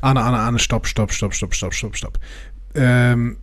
[0.00, 2.18] Arne, Arne, Arne, stopp, stopp, stopp, stopp, stopp, stopp, stopp.
[2.74, 3.36] Ähm,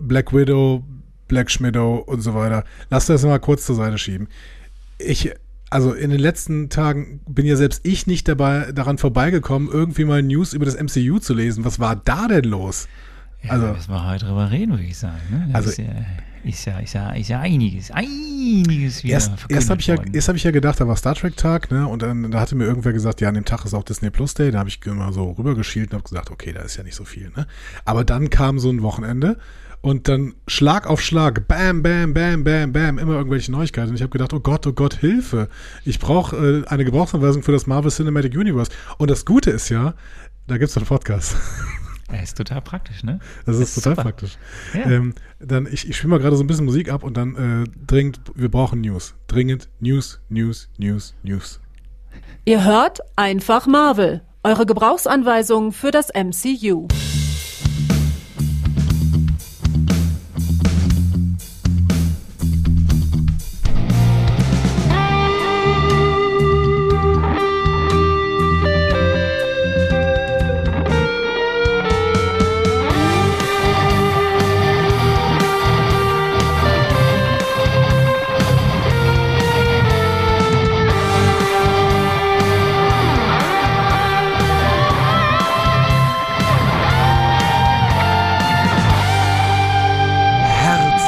[0.00, 0.84] Black Widow,
[1.28, 2.64] Black Schmidow und so weiter.
[2.90, 4.28] Lass das mal kurz zur Seite schieben.
[4.98, 5.32] Ich,
[5.70, 10.22] also in den letzten Tagen bin ja selbst ich nicht dabei, daran vorbeigekommen, irgendwie mal
[10.22, 11.64] News über das MCU zu lesen.
[11.64, 12.88] Was war da denn los?
[13.42, 15.20] Ja, Also- da müssen wir heute drüber reden, würde ich sagen.
[15.30, 15.50] Ne?
[15.52, 15.84] Also- ist, ja,
[16.46, 20.28] ist, ja, ist, ja, ist ja einiges, einiges wieder Erst, erst habe ich, ja, erst
[20.28, 21.86] hab ich ja gedacht, da war Star Trek Tag, ne?
[21.86, 24.34] Und dann da hatte mir irgendwer gesagt, ja, an dem Tag ist auch Disney Plus
[24.34, 24.50] Day.
[24.50, 27.04] Da habe ich immer so rübergeschielt und habe gesagt, okay, da ist ja nicht so
[27.04, 27.46] viel, ne?
[27.84, 29.38] Aber dann kam so ein Wochenende
[29.80, 33.90] und dann Schlag auf Schlag, bam, bam, bam, bam, bam, immer irgendwelche Neuigkeiten.
[33.90, 35.48] Und ich habe gedacht, oh Gott, oh Gott, Hilfe.
[35.84, 38.70] Ich brauche äh, eine Gebrauchsanweisung für das Marvel Cinematic Universe.
[38.98, 39.94] Und das Gute ist ja,
[40.46, 41.36] da gibt's einen Podcast.
[42.12, 43.18] Er ist total praktisch, ne?
[43.44, 44.02] Das ist Das ist total super.
[44.02, 44.38] praktisch.
[44.74, 44.90] Ja.
[44.90, 47.70] Ähm, dann, ich, ich spiele mal gerade so ein bisschen Musik ab und dann äh,
[47.86, 49.14] dringend, wir brauchen News.
[49.26, 51.60] Dringend News, News, News, News.
[52.44, 54.22] Ihr hört einfach Marvel.
[54.44, 56.86] Eure Gebrauchsanweisung für das MCU.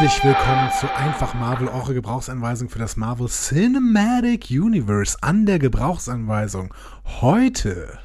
[0.09, 6.73] Herzlich willkommen zu Einfach Marvel, eure Gebrauchsanweisung für das Marvel Cinematic Universe an der Gebrauchsanweisung.
[7.21, 7.99] Heute.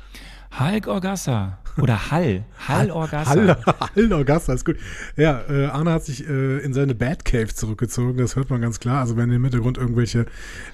[0.60, 1.60] Hulk Orgassa.
[1.82, 2.44] Oder Hall.
[2.68, 3.30] Hall Orgassa.
[3.30, 3.58] Hall,
[3.96, 4.76] Hall Orgassa, ist gut.
[5.16, 9.00] Ja, äh, Arne hat sich äh, in seine Batcave zurückgezogen, das hört man ganz klar.
[9.00, 10.26] Also wenn ihr im Hintergrund irgendwelche,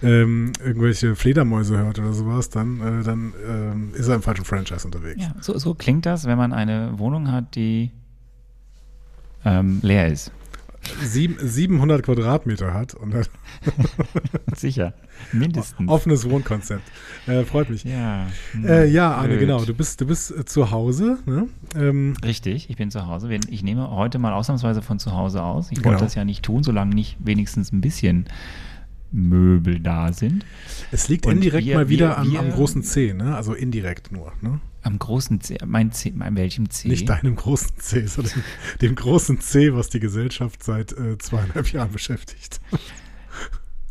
[0.02, 4.83] ähm, irgendwelche Fledermäuse hört oder sowas, dann, äh, dann ähm, ist er im falschen Franchise
[4.83, 5.21] unterwegs.
[5.21, 7.91] Ja, so, so klingt das, wenn man eine Wohnung hat, die
[9.45, 10.31] ähm, leer ist.
[11.03, 12.95] Sieben, 700 Quadratmeter hat
[14.55, 14.93] Sicher.
[15.33, 15.89] Mindestens.
[15.89, 16.83] offenes Wohnkonzept.
[17.27, 17.83] Äh, freut mich.
[17.83, 18.27] Ja.
[18.53, 19.39] hm, Äh, ja, Arne, blöd.
[19.42, 19.64] genau.
[19.65, 21.20] Du bist, du bist äh, zu Hause.
[21.26, 21.48] Ne?
[21.76, 23.30] Ähm, Richtig, ich bin zu Hause.
[23.49, 25.67] Ich nehme heute mal ausnahmsweise von zu Hause aus.
[25.71, 25.89] Ich Genau.
[25.89, 28.26] wollte das ja nicht tun, solange nicht wenigstens ein bisschen
[29.11, 30.45] Möbel da sind.
[30.92, 33.36] es liegt Und indirekt wir- mal wieder wir- am, wir- am großen C, ne?
[33.36, 34.59] Also indirekt nur, ne?
[34.81, 36.87] Am großen C, mein C, mein welchem C?
[36.87, 38.43] Nicht deinem großen C, sondern dem,
[38.89, 42.61] dem großen C, was die Gesellschaft seit äh, zweieinhalb Jahren beschäftigt.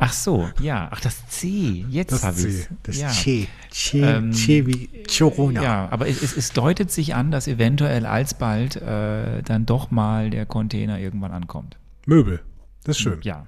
[0.01, 0.89] Ach so, ja.
[0.93, 1.85] Ach, das C.
[1.91, 2.49] Jetzt habe C.
[2.49, 3.09] ich Das ja.
[3.09, 3.49] C.
[3.71, 5.61] C, Ähm, C wie Corona.
[5.63, 10.31] Ja, aber es, es, es deutet sich an, dass eventuell alsbald äh, dann doch mal
[10.31, 11.77] der Container irgendwann ankommt.
[12.07, 12.41] Möbel.
[12.85, 13.19] Das ist schön.
[13.23, 13.47] Ja.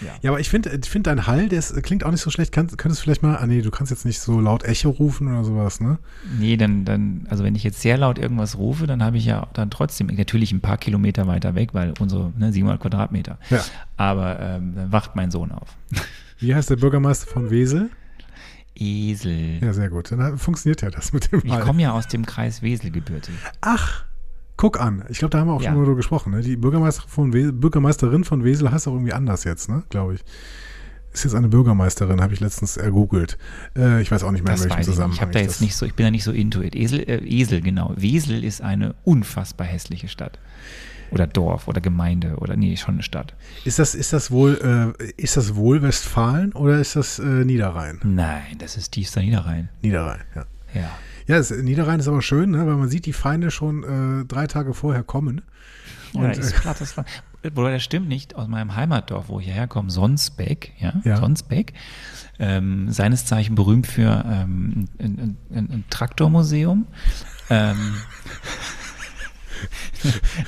[0.00, 0.12] Ja.
[0.22, 2.52] Ja, aber ich finde ich find dein Hall, der ist, klingt auch nicht so schlecht.
[2.52, 5.28] Kann, könntest du vielleicht mal, ah nee, du kannst jetzt nicht so laut Echo rufen
[5.28, 5.98] oder sowas, ne?
[6.38, 9.48] Nee, dann, dann, also wenn ich jetzt sehr laut irgendwas rufe, dann habe ich ja
[9.54, 13.38] dann trotzdem natürlich ein paar Kilometer weiter weg, weil unsere ne, 700 Quadratmeter.
[13.50, 13.64] Ja.
[13.96, 15.76] Aber ähm, dann wacht mein Sohn auf.
[16.38, 17.90] Wie heißt der Bürgermeister von Wesel?
[18.76, 19.58] Esel.
[19.60, 20.12] Ja, sehr gut.
[20.12, 21.62] Dann funktioniert ja das mit dem Ich Hall.
[21.62, 23.34] komme ja aus dem Kreis Wesel gebürtig.
[23.60, 24.04] Ach,
[24.58, 25.04] guck an.
[25.08, 25.70] Ich glaube, da haben wir auch Ja.
[25.70, 26.32] schon mal drüber gesprochen.
[26.34, 26.42] Ne?
[26.42, 29.84] Die Bürgermeister von Wesel, Bürgermeisterin von Wesel heißt auch irgendwie anders jetzt, ne?
[29.88, 30.24] Glaube ich.
[31.14, 33.38] Ist jetzt eine Bürgermeisterin, habe ich letztens ergoogelt.
[33.74, 34.94] Äh, ich weiß auch nicht mehr, in Das welchem ich nicht.
[34.94, 35.14] Zusammenhang.
[35.16, 36.76] Ich habe da jetzt nicht so, ich bin da nicht so into it.
[36.76, 37.94] Esel, äh, Esel, genau.
[37.96, 40.38] Wesel ist eine unfassbar hässliche Stadt.
[41.10, 43.34] Oder Dorf oder Gemeinde oder nee, schon eine Stadt.
[43.64, 47.98] Ist das, ist das wohl, äh, ist das wohl Westfalen oder ist das äh, Niederrhein?
[48.04, 49.70] Nein, das ist tiefster Niederrhein.
[49.80, 50.44] Niederrhein, ja.
[50.74, 50.90] Ja.
[51.28, 52.66] Ja, das, Niederrhein ist aber schön, ne?
[52.66, 55.42] weil man sieht die Feinde schon äh, drei Tage vorher kommen.
[56.14, 57.06] Ja, Und, ist plattes Land.
[57.54, 61.18] Wobei das stimmt nicht aus meinem Heimatdorf, wo ich herkomme, Sonsbeck, ja, Ja.
[61.18, 61.74] Sonsbeck,
[62.40, 66.86] ähm, seines Zeichen berühmt für ähm, ein, ein, ein, Traktormuseum,
[67.50, 67.76] ähm,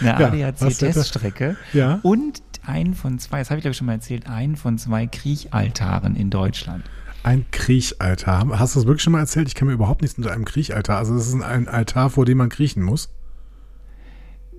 [0.01, 0.17] eine Ja?
[0.17, 2.01] ADAC-Teststrecke Ja.
[2.03, 5.07] und einen von zwei, das habe ich glaube ich schon mal erzählt, einen von zwei
[5.07, 6.85] Kriechaltaren in Deutschland.
[7.23, 8.59] Ein Kriechaltar.
[8.59, 9.49] Hast du das wirklich schon mal erzählt?
[9.49, 10.99] Ich kann mir überhaupt nichts unter einem Kriechaltar.
[10.99, 13.11] Also das ist ein- ein Altar, vor dem man kriechen muss.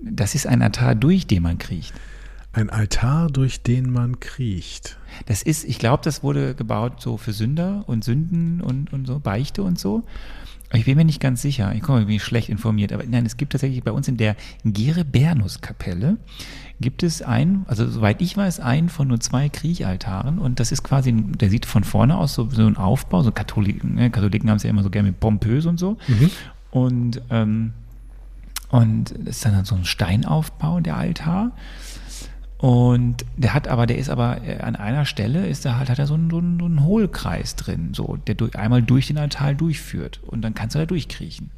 [0.02, 1.92] Das ist ein Altar, durch den man kriecht.
[2.52, 4.98] Ein Altar, durch den man kriecht.
[5.26, 9.18] Das ist, ich glaube, das wurde gebaut so für Sünder und Sünden und, und so,
[9.18, 10.04] Beichte und so.
[10.74, 11.74] Ich bin mir nicht ganz sicher.
[11.74, 12.92] Ich komme, bin schlecht informiert.
[12.92, 16.16] Aber nein, es gibt tatsächlich bei uns in der Gerebernus-Kapelle
[16.80, 20.38] gibt es ein, also soweit ich weiß, einen von nur zwei Kriechaltaren.
[20.38, 23.22] Und das ist quasi, ein- der sieht von vorne aus so, so ein Aufbau.
[23.22, 24.10] So Katholiken, ne?
[24.10, 25.96] Katholiken haben es ja immer so gerne mit pompös und so.
[26.70, 27.72] Und, ähm,
[28.70, 31.52] und ist dann so ein Steinaufbau, der Altar.
[32.62, 35.98] Und der hat aber, der ist aber äh, an einer Stelle ist da halt, hat
[35.98, 40.20] er so einen, so einen, Hohlkreis drin, so, der durch, einmal durch den Altar durchführt.
[40.24, 41.50] Und dann kannst du da durchkriechen.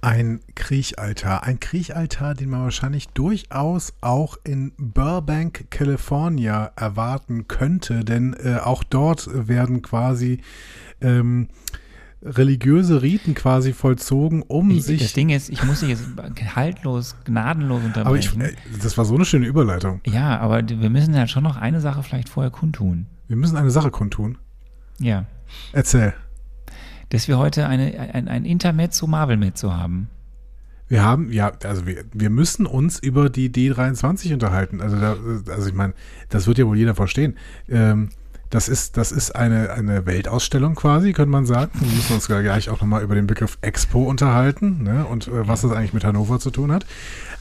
[0.00, 1.44] Ein Kriechaltar.
[1.44, 8.82] Ein Kriechaltar, den man wahrscheinlich durchaus auch in Burbank, California erwarten könnte, denn äh, auch
[8.82, 10.40] dort werden quasi
[11.00, 11.46] ähm,
[12.22, 15.00] religiöse Riten quasi vollzogen, um Ich, sich.
[15.02, 16.04] das Ding ist, ich muss dich jetzt
[16.54, 18.56] haltlos, gnadenlos aber ich, unterbrechen.
[18.56, 20.00] äh, das war so eine schöne Überleitung.
[20.06, 23.06] ja, aber wir müssen ja schon noch eine Sache vielleicht vorher kundtun.
[23.28, 24.36] Wir müssen eine Sache kundtun.
[24.98, 25.24] Ja.
[25.72, 26.12] Erzähl.
[27.08, 30.08] Dass wir heute eine, ein, ein Intermezzo Marvel-Mezzo haben.
[30.88, 34.80] Wir haben, ja, also wir, wir müssen uns über die D23 unterhalten.
[34.80, 35.16] Also, da,
[35.52, 35.94] also ich meine,
[36.28, 37.36] das wird ja wohl jeder verstehen.
[37.68, 38.10] Ähm,
[38.50, 41.70] das ist, das ist eine, eine Weltausstellung quasi, könnte man sagen.
[41.80, 45.06] Wir müssen uns gleich auch nochmal über den Begriff Expo unterhalten ne?
[45.06, 46.84] und äh, was das eigentlich mit Hannover zu tun hat.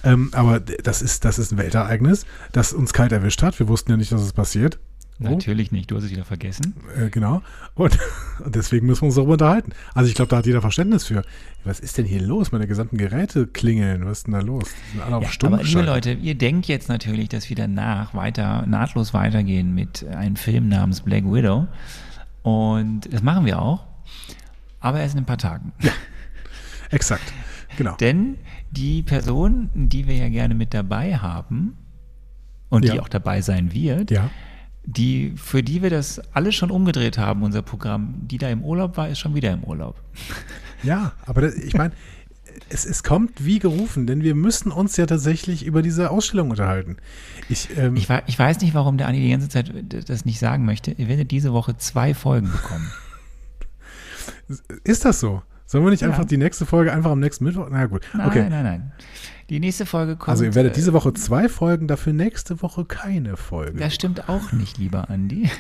[0.04, 3.60] Ähm, aber das ist, das ist ein Weltereignis, das uns kalt erwischt hat.
[3.60, 4.80] Wir wussten ja nicht, dass es passiert.
[5.22, 6.76] Natürlich nicht, du hast es wieder vergessen.
[6.98, 7.42] Äh, genau.
[7.76, 7.98] Und,
[8.46, 9.74] und deswegen müssen wir uns darüber unterhalten.
[9.94, 11.24] Also ich glaube, da hat jeder Verständnis für.
[11.66, 12.54] Was ist denn hier los?
[12.54, 14.06] Meine gesamten Geräte klingeln.
[14.06, 14.64] Was ist denn da los?
[14.88, 15.82] Die sind alle auf Ja, Stumm aber liebe.
[15.82, 21.02] Leute, ihr denkt jetzt natürlich, dass wir danach weiter, nahtlos weitergehen mit einem Film namens
[21.02, 21.68] Black Widow.
[22.44, 23.86] Und das machen wir auch.
[24.80, 25.74] Aber erst in ein paar Tagen.
[26.92, 27.34] Exakt.
[27.78, 27.96] Genau.
[28.00, 28.38] Denn
[28.72, 31.76] die Person, die wir ja gerne mit dabei haben
[32.70, 33.02] und die Ja.
[33.02, 34.30] auch dabei sein wird, Ja.
[34.86, 38.98] Die, für die wir das alles schon umgedreht haben, unser Programm, die da im Urlaub
[38.98, 39.96] war, ist schon wieder im Urlaub.
[40.82, 41.92] Ja, aber das, ich meine,
[42.70, 46.96] es, es kommt wie gerufen, denn wir müssen uns ja tatsächlich über diese Ausstellung unterhalten.
[47.50, 49.74] Ich, ähm, Ich, ich weiß nicht, warum der Andi die ganze Zeit
[50.08, 50.92] das nicht sagen möchte.
[50.92, 52.90] Ihr werdet diese Woche zwei Folgen bekommen.
[54.86, 55.42] ist das so?
[55.66, 56.08] Sollen wir nicht Ja.
[56.08, 57.68] einfach die nächste Folge einfach am nächsten Mittwoch?
[57.70, 58.48] Na gut, Nein, okay.
[58.50, 58.92] nein, nein.
[59.50, 60.30] Die nächste Folge kommt.
[60.30, 63.80] Also ihr werdet äh, diese Woche zwei Folgen, dafür nächste Woche keine Folge.
[63.80, 65.50] Das stimmt auch nicht, lieber Andi.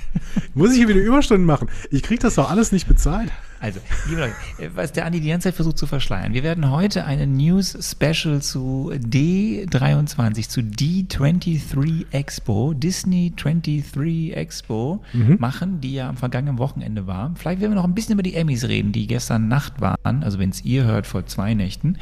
[0.54, 1.68] Muss ich hier wieder Überstunden machen?
[1.90, 3.30] Ich kriege das doch alles nicht bezahlt.
[3.62, 3.78] Also,
[4.08, 6.34] liebe Leute, äh, was der Andi die ganze Zeit versucht zu verschleiern.
[6.34, 15.04] Wir werden heute eine News-Special zu D23, zu D23 Expo, Disney 23 Expo
[15.38, 17.32] machen, die ja am vergangenen Wochenende war.
[17.36, 20.40] Vielleicht werden wir noch ein bisschen über die Emmys reden, die gestern Nacht waren, also
[20.40, 21.98] wenn es ihr hört, vor zwei Nächten,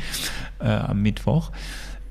[0.61, 1.53] äh, am Mittwoch.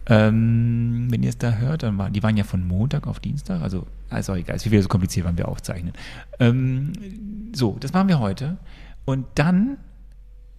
[0.10, 3.62] Ähm, wenn ihr es da hört, dann waren die waren ja von Montag auf Dienstag,
[3.62, 3.86] also
[4.18, 5.94] ist auch egal, ist wieder so kompliziert, wann wir aufzeichnen.
[6.40, 6.94] Ähm,
[7.54, 8.58] so, das machen wir heute.
[9.06, 9.78] Und dann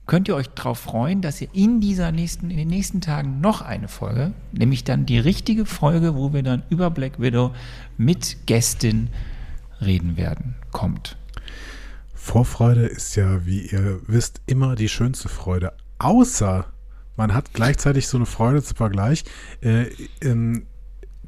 [0.07, 3.61] könnt ihr euch darauf freuen, dass ihr in dieser nächsten, in den nächsten Tagen noch
[3.63, 7.53] eine Folge, nämlich dann die richtige Folge, wo wir dann über Black Widow
[7.97, 9.09] mit Gästin
[9.81, 11.17] reden werden, kommt.
[12.15, 15.73] Vorfreude ist ja, wie ihr wisst, immer die schönste Freude.
[15.99, 16.67] Außer
[17.17, 19.25] man hat gleichzeitig so eine Freude zum Vergleich,
[19.63, 19.87] äh,
[20.23, 20.67] ähm,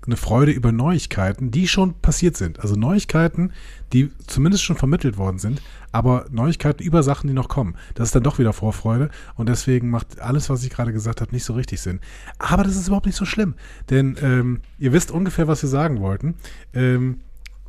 [0.06, 2.60] eine Freude über Neuigkeiten, die schon passiert sind.
[2.60, 3.52] Also Neuigkeiten,
[3.92, 5.62] die zumindest schon vermittelt worden sind,
[5.92, 7.76] aber Neuigkeiten über Sachen, die noch kommen.
[7.94, 11.32] Das ist dann doch wieder Vorfreude und deswegen macht alles, was ich gerade gesagt habe,
[11.32, 12.00] nicht so richtig Sinn.
[12.38, 13.54] Aber das ist überhaupt nicht so schlimm,
[13.90, 16.34] denn ähm, ihr wisst ungefähr, was wir sagen wollten.
[16.74, 17.20] Ähm,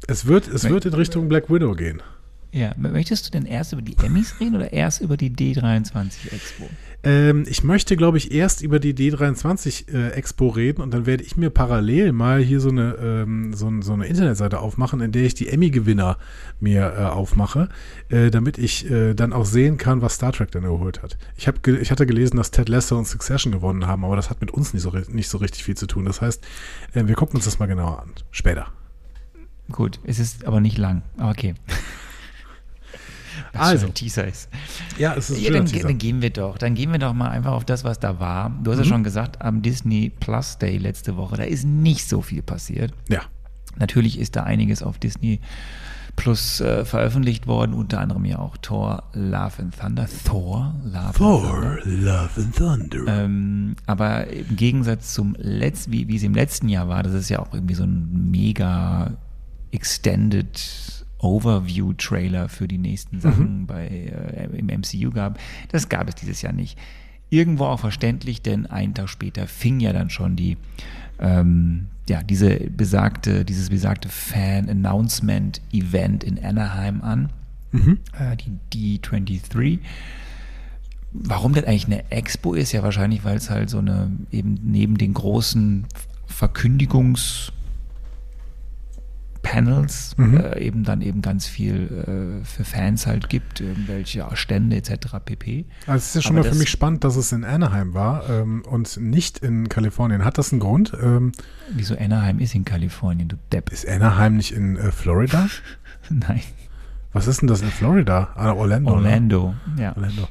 [0.07, 2.01] es wird, es wird in Richtung Black Widow gehen.
[2.53, 6.69] Ja, möchtest du denn erst über die Emmys reden oder erst über die D23 Expo?
[7.03, 11.23] Ähm, ich möchte, glaube ich, erst über die D23 äh, Expo reden und dann werde
[11.23, 15.23] ich mir parallel mal hier so eine, ähm, so, so eine Internetseite aufmachen, in der
[15.23, 16.19] ich die Emmy-Gewinner
[16.59, 17.69] mir äh, aufmache,
[18.09, 21.17] äh, damit ich äh, dann auch sehen kann, was Star Trek dann erholt hat.
[21.35, 24.41] Ich, hab ich hatte gelesen, dass Ted Lasso und Succession gewonnen haben, aber das hat
[24.41, 26.05] mit uns nicht so, nicht so richtig viel zu tun.
[26.05, 26.45] Das heißt,
[26.93, 28.11] äh, wir gucken uns das mal genauer an.
[28.29, 28.67] Später.
[29.71, 31.55] Gut, es ist aber nicht lang, aber okay.
[33.53, 33.87] Also.
[33.87, 34.49] ein Teaser ist.
[34.97, 35.87] Ja, es ist ein Ja, dann, Teaser.
[35.87, 36.57] dann gehen wir doch.
[36.57, 38.51] Dann gehen wir doch mal einfach auf das, was da war.
[38.63, 42.21] Du hast ja schon gesagt, am Disney Plus Day letzte Woche, da ist nicht so
[42.21, 42.93] viel passiert.
[43.09, 43.21] Ja.
[43.77, 45.39] Natürlich ist da einiges auf Disney
[46.15, 50.07] Plus äh, veröffentlicht worden, unter anderem ja auch Thor, Love and Thunder.
[50.25, 51.79] Thor, Love and Thunder.
[51.85, 52.97] Love and Thunder.
[53.07, 57.29] Ähm, aber im Gegensatz zum letzten, wie, wie es im letzten Jahr war, das ist
[57.29, 59.11] ja auch irgendwie so ein mega
[59.71, 65.39] extended Overview-Trailer für die nächsten Sachen bei, äh, im MCU gab.
[65.69, 66.77] Das gab es dieses Jahr nicht.
[67.29, 70.57] Irgendwo auch verständlich, denn einen Tag später fing ja dann schon die
[71.19, 77.29] ähm, ja, diese besagte, dieses besagte Fan-Announcement-Event in Anaheim an,
[78.19, 78.35] äh,
[78.73, 79.79] die D23.
[81.13, 84.97] Warum das eigentlich eine Expo ist, ja wahrscheinlich, weil es halt so eine, eben neben
[84.97, 85.85] den großen
[86.27, 87.53] Verkündigungs-
[89.43, 95.17] Panels äh, eben dann eben ganz viel äh, für Fans halt gibt, irgendwelche Stände etc.
[95.23, 95.65] pp.
[95.85, 98.27] Also es ist ja schon Aber mal für mich spannend, dass es in Anaheim war
[98.29, 100.25] ähm, und nicht in Kalifornien.
[100.25, 100.93] Hat das einen Grund?
[100.99, 101.33] Ähm,
[101.69, 103.71] Wieso Anaheim ist in Kalifornien, du Depp.
[103.71, 105.47] ist Anaheim nicht in äh, Florida?
[106.09, 106.41] Nein.
[107.11, 108.29] Was ist denn das in Florida?
[108.35, 108.89] Ah, Orlando.
[108.89, 108.95] Ne?
[108.95, 109.95] Orlando, ja.
[109.95, 110.27] Orlando.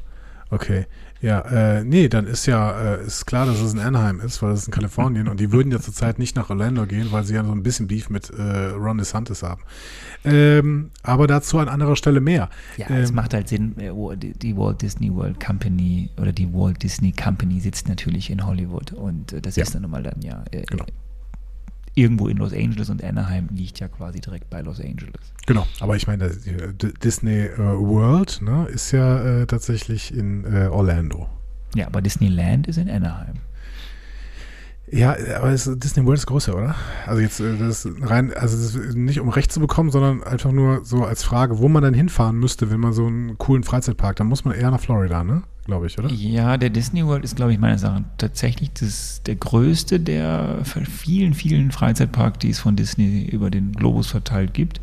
[0.50, 0.86] Okay.
[1.22, 1.40] Ja,
[1.78, 4.66] äh, nee, dann ist ja, äh, ist klar, dass es in Anaheim ist, weil es
[4.66, 7.52] in Kalifornien und die würden ja zurzeit nicht nach Orlando gehen, weil sie ja so
[7.52, 9.62] ein bisschen Beef mit äh, Ron DeSantis haben.
[10.24, 12.50] Ähm, aber dazu an anderer Stelle mehr.
[12.76, 16.82] Ja, ähm, es macht halt Sinn, äh, die Walt Disney World Company oder die Walt
[16.82, 19.62] Disney Company sitzt natürlich in Hollywood und äh, das Ja.
[19.62, 20.84] ist dann nun mal dann ja äh, Genau.
[21.94, 25.20] Irgendwo in Los Angeles und Anaheim liegt ja quasi direkt bei Los Angeles.
[25.46, 26.72] Genau, aber ich meine, äh,
[27.02, 31.28] Disney äh, World ne, ist ja äh, tatsächlich in äh, Orlando.
[31.74, 33.36] Ja, aber Disneyland ist in Anaheim.
[34.94, 36.74] Ja, aber es, Disney World ist größer, oder?
[37.06, 40.22] Also jetzt äh, das ist rein, also das ist nicht um Recht zu bekommen, sondern
[40.22, 43.62] einfach nur so als Frage, wo man dann hinfahren müsste, wenn man so einen coolen
[43.64, 45.44] Freizeitpark, dann muss man eher nach Florida, ne?
[45.64, 46.10] Glaube ich, oder?
[46.10, 51.32] Ja, der Disney World ist, glaube ich, meines Erachtens tatsächlich das, der größte der vielen,
[51.34, 54.80] vielen Freizeitparks, die es von Disney über den Globus verteilt gibt.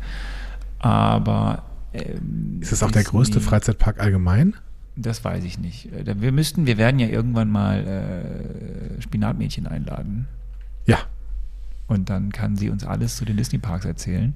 [0.80, 1.62] Aber
[1.92, 4.54] ähm, Ist das auch der Disney- größte Freizeitpark allgemein?
[4.96, 5.92] Das weiß ich nicht.
[5.92, 10.26] Äh, Wir müssten, wir werden ja irgendwann mal äh, Spinatmädchen einladen.
[10.86, 10.98] Ja.
[11.86, 14.34] Und dann kann sie uns alles zu den Disney-Parks erzählen.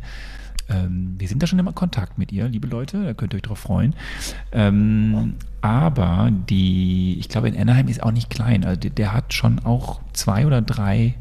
[0.69, 3.37] Ähm, wir sind da schon immer in Kontakt mit ihr, liebe Leute, da könnt ihr
[3.37, 3.95] euch drauf freuen.
[4.53, 8.65] Ähm, aber die, ich glaube, in Anaheim ist auch nicht klein.
[8.65, 11.15] Also der, der hat schon auch zwei oder drei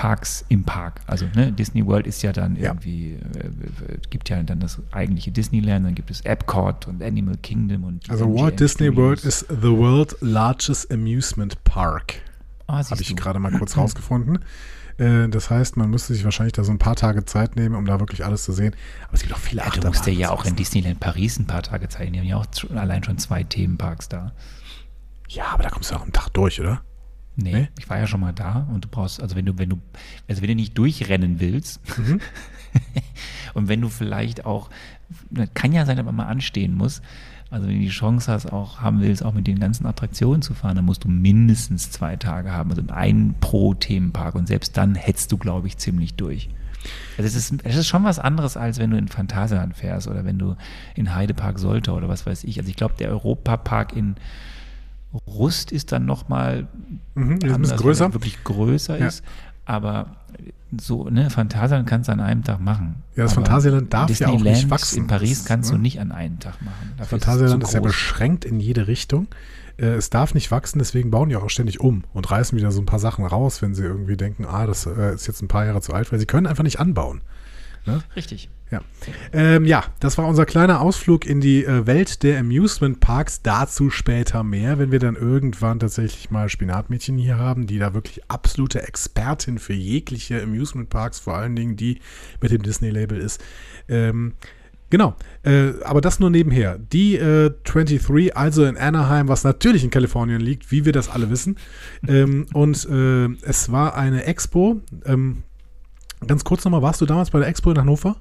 [0.00, 1.00] Parks im Park.
[1.08, 2.66] Also ne, Disney World ist ja dann Ja.
[2.70, 7.36] irgendwie, äh, äh, gibt ja dann das eigentliche Disneyland, dann gibt es Epcot und Animal
[7.42, 8.96] Kingdom und Also MGM Walt Disney Studios.
[9.04, 12.14] World is the world largest amusement park.
[12.68, 14.38] Ah, Habe ich gerade mal kurz rausgefunden.
[14.98, 17.84] Äh, Das heißt, man müsste sich wahrscheinlich da so ein paar Tage Zeit nehmen, um
[17.84, 18.76] da wirklich alles zu sehen.
[19.06, 20.54] Aber es gibt auch viele Ja, du musst ja Achterbahnen ja auch in.
[20.54, 22.14] Disneyland Paris ein paar Tage Zeit.
[22.14, 24.30] Die haben ja auch allein schon zwei Themenparks da.
[25.28, 26.82] Ja, aber da kommst du auch am Tag durch, oder?
[27.40, 27.68] Nee, Nee?
[27.78, 29.78] ich war ja schon mal da und du brauchst, also wenn du, wenn du,
[30.28, 32.20] also wenn du nicht durchrennen willst Mhm.
[33.54, 34.70] und wenn du vielleicht auch,
[35.54, 37.00] kann ja sein, dass man mal anstehen muss,
[37.50, 40.52] also wenn du die Chance hast, auch haben willst, auch mit den ganzen Attraktionen zu
[40.52, 44.94] fahren, dann musst du mindestens zwei Tage haben, also einen pro Themenpark und selbst dann
[44.94, 46.50] hetzt du, glaube ich, ziemlich durch.
[47.16, 50.24] Also es ist, es ist schon was anderes, als wenn du in Phantasialand fährst oder
[50.24, 50.56] wenn du
[50.94, 52.58] in Heidepark Soltau oder was weiß ich.
[52.58, 54.16] Also ich glaube, der Europapark in
[55.26, 56.66] Rust ist dann nochmal
[57.14, 58.04] Mhm, ist anders, größer.
[58.06, 59.06] er wirklich größer Ja.
[59.06, 59.24] ist.
[59.64, 60.16] Aber
[60.78, 62.96] so, ne, Phantasialand kannst du an einem Tag machen.
[63.16, 64.98] Ja, das Phantasialand darf ja auch nicht Disneyland wachsen.
[64.98, 65.76] In Paris Das ist, kannst ne?
[65.76, 66.92] du nicht an einem Tag machen.
[66.96, 69.28] Dafür Phantasialand ist zu ja beschränkt in jede Richtung.
[69.78, 72.80] Äh, Es darf nicht wachsen, deswegen bauen die auch ständig um und reißen wieder so
[72.82, 75.64] ein paar Sachen raus, wenn sie irgendwie denken, ah, das äh, ist jetzt ein paar
[75.64, 77.22] Jahre zu alt, weil sie können einfach nicht anbauen.
[78.14, 78.50] Richtig.
[78.70, 78.82] Ja.
[79.32, 83.40] Ähm, ja, das war unser kleiner Ausflug in die äh, Welt der Amusement Parks.
[83.42, 88.20] Dazu später mehr, wenn wir dann irgendwann tatsächlich mal Spinatmädchen hier haben, die da wirklich
[88.28, 92.00] absolute Expertin für jegliche Amusement Parks, vor allen Dingen die
[92.42, 93.42] mit dem Disney-Label ist.
[93.88, 94.34] Ähm,
[94.90, 96.78] Genau, äh, aber das nur nebenher.
[96.78, 101.28] Die äh, 23, also in Anaheim, was natürlich in Kalifornien liegt, wie wir das alle
[101.28, 101.58] wissen.
[102.08, 104.80] ähm, und äh, es war eine Expo.
[105.04, 105.42] Ähm,
[106.26, 108.16] ganz kurz nochmal, warst du damals bei der Expo in Hannover?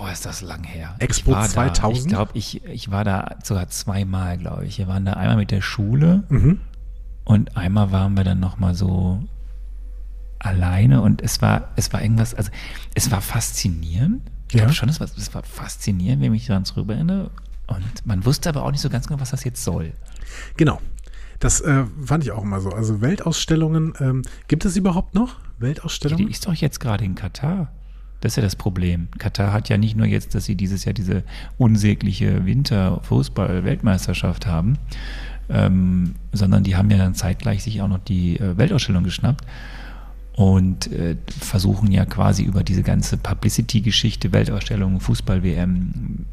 [0.00, 0.94] Boah, ist das lang her.
[0.98, 1.98] Expo ich war Da, 2000?
[2.06, 4.78] ich glaube, ich, ich war da sogar zweimal, glaube ich.
[4.78, 6.58] Wir waren da einmal mit der Schule Mhm.
[7.24, 9.22] und einmal waren wir dann nochmal so
[10.38, 12.50] alleine und es war, es war irgendwas, also
[12.94, 14.22] es war faszinierend.
[14.48, 14.60] Ich Ja.
[14.60, 17.30] glaube schon, es war, es war faszinierend, wenn ich mich daran zurück erinnere.
[17.66, 19.92] Und man wusste aber auch nicht so ganz genau, was das jetzt soll.
[20.56, 20.80] Genau.
[21.40, 22.70] Das äh, fand ich auch immer so.
[22.70, 25.36] Also Weltausstellungen, ähm, gibt es überhaupt noch?
[25.58, 26.28] Die Weltausstellungen?
[26.30, 27.70] ist doch jetzt gerade in Katar.
[28.20, 29.08] Das ist ja das Problem.
[29.18, 31.24] Katar hat ja nicht nur jetzt, dass sie dieses Jahr diese
[31.58, 34.78] unsägliche Winterfußball-Weltmeisterschaft haben,
[35.48, 39.44] ähm, sondern die haben ja dann zeitgleich sich auch noch die äh, Weltausstellung geschnappt
[40.34, 46.26] und äh, versuchen ja quasi über diese ganze Publicity-Geschichte, Weltausstellung, Fußball-WM,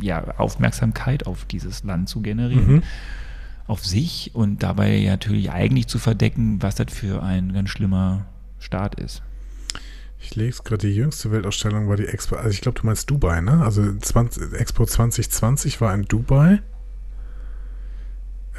[0.00, 2.76] ja, Aufmerksamkeit auf dieses Land zu generieren.
[2.76, 2.82] Mhm.
[3.66, 8.26] Auf sich und dabei ja natürlich eigentlich zu verdecken, was das für ein ganz schlimmer
[8.58, 9.22] Staat ist.
[10.22, 13.10] Ich lege es gerade, die jüngste Weltausstellung war die Expo, also ich glaube, du meinst
[13.10, 13.60] Dubai, ne?
[13.60, 16.62] Also 20, Expo 2020 war in Dubai.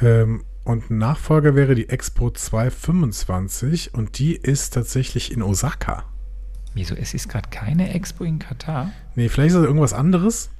[0.02, 6.04] Ähm, und ein Nachfolger wäre die Expo 225 und die ist tatsächlich in Osaka.
[6.74, 6.94] Wieso?
[6.96, 8.92] Es ist gerade keine Expo in Katar.
[9.14, 10.50] Nee, vielleicht ist das irgendwas anderes.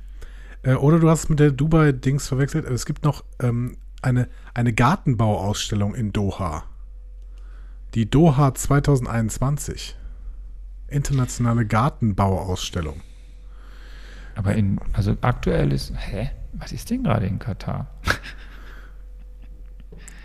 [0.63, 2.65] Äh, oder du hast es mit der Dubai-Dings verwechselt.
[2.65, 6.65] Es gibt noch ähm, eine, eine Gartenbauausstellung in Doha.
[7.95, 9.97] Die Doha 2021.
[10.95, 13.01] Internationale Gartenbauausstellung.
[14.35, 16.31] Aber in, also aktuell ist, hä?
[16.55, 17.87] Was ist denn gerade in Katar?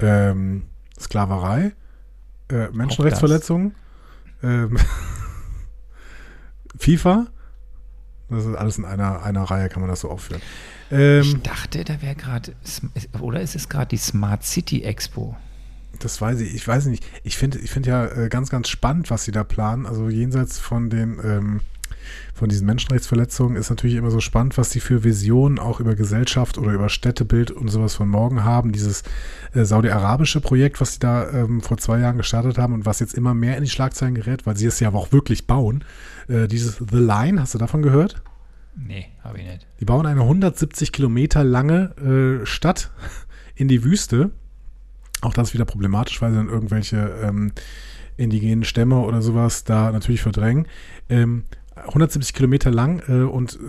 [0.01, 0.63] Ähm,
[0.97, 1.73] Sklaverei,
[2.49, 3.75] äh, Menschenrechtsverletzungen,
[4.41, 4.77] ähm,
[6.79, 7.27] FIFA,
[8.29, 10.41] Das ist alles in einer, einer Reihe, kann man das so aufführen.
[10.89, 12.55] Ähm, ich dachte, da wäre gerade,
[13.19, 15.35] oder ist es gerade die Smart City Expo?
[15.97, 17.05] Das weiß ich, ich weiß nicht.
[17.23, 19.85] Ich finde ich find ja äh, ganz, ganz spannend, was sie da planen.
[19.85, 21.61] Also jenseits von den ähm,
[22.33, 26.57] von diesen Menschenrechtsverletzungen ist natürlich immer so spannend, was sie für Visionen auch über Gesellschaft
[26.57, 28.71] oder über Städtebild und sowas von morgen haben.
[28.71, 29.03] Dieses
[29.53, 33.13] äh, saudi-arabische Projekt, was sie da ähm, vor zwei Jahren gestartet haben und was jetzt
[33.13, 35.83] immer mehr in die Schlagzeilen gerät, weil sie es ja aber auch wirklich bauen.
[36.27, 38.21] Äh, dieses The Line, hast du davon gehört?
[38.75, 39.67] Nee, habe ich nicht.
[39.79, 42.91] Die bauen eine 170 Kilometer lange äh, Stadt
[43.55, 44.31] in die Wüste.
[45.21, 47.51] Auch das wieder problematisch, weil sie dann irgendwelche ähm,
[48.17, 50.67] indigenen Stämme oder sowas da natürlich verdrängen.
[51.09, 51.43] Ähm,
[51.75, 53.59] 170 Kilometer lang äh, und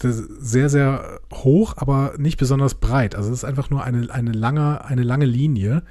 [0.00, 3.14] äh, sehr, sehr hoch, aber nicht besonders breit.
[3.14, 5.82] Also es ist einfach nur eine, eine, lange, eine lange Linie.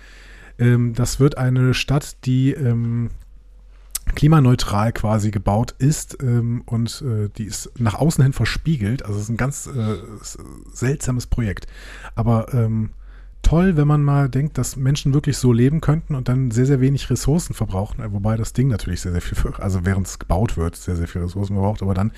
[0.59, 3.09] Ähm, das wird eine Stadt, die ähm,
[4.15, 9.03] klimaneutral quasi gebaut ist ähm, und äh, die ist nach außen hin verspiegelt.
[9.03, 9.97] Also es ist ein ganz äh,
[10.71, 11.67] seltsames Projekt.
[12.15, 12.91] Aber ähm,
[13.41, 16.81] toll, wenn man mal denkt, dass Menschen wirklich so leben könnten und dann sehr, sehr
[16.81, 18.03] wenig Ressourcen verbrauchen.
[18.11, 21.21] Wobei das Ding natürlich sehr, sehr viel, also während es gebaut wird, sehr, sehr viel
[21.21, 22.11] Ressourcen verbraucht, aber dann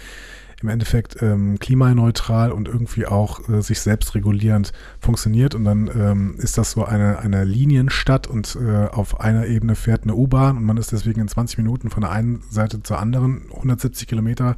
[0.61, 5.55] im Endeffekt ähm, klimaneutral und irgendwie auch äh, sich selbst regulierend funktioniert.
[5.55, 10.03] Und dann ähm, ist das so eine, eine Linienstadt und äh, auf einer Ebene fährt
[10.03, 13.43] eine U-Bahn und man ist deswegen in 20 Minuten von der einen Seite zur anderen
[13.51, 14.57] 170 Kilometer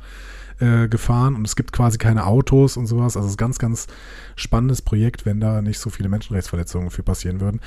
[0.61, 3.17] äh, gefahren und es gibt quasi keine Autos und sowas.
[3.17, 3.87] Also es ist ein ganz, ganz
[4.35, 7.59] spannendes Projekt, wenn da nicht so viele Menschenrechtsverletzungen für passieren würden.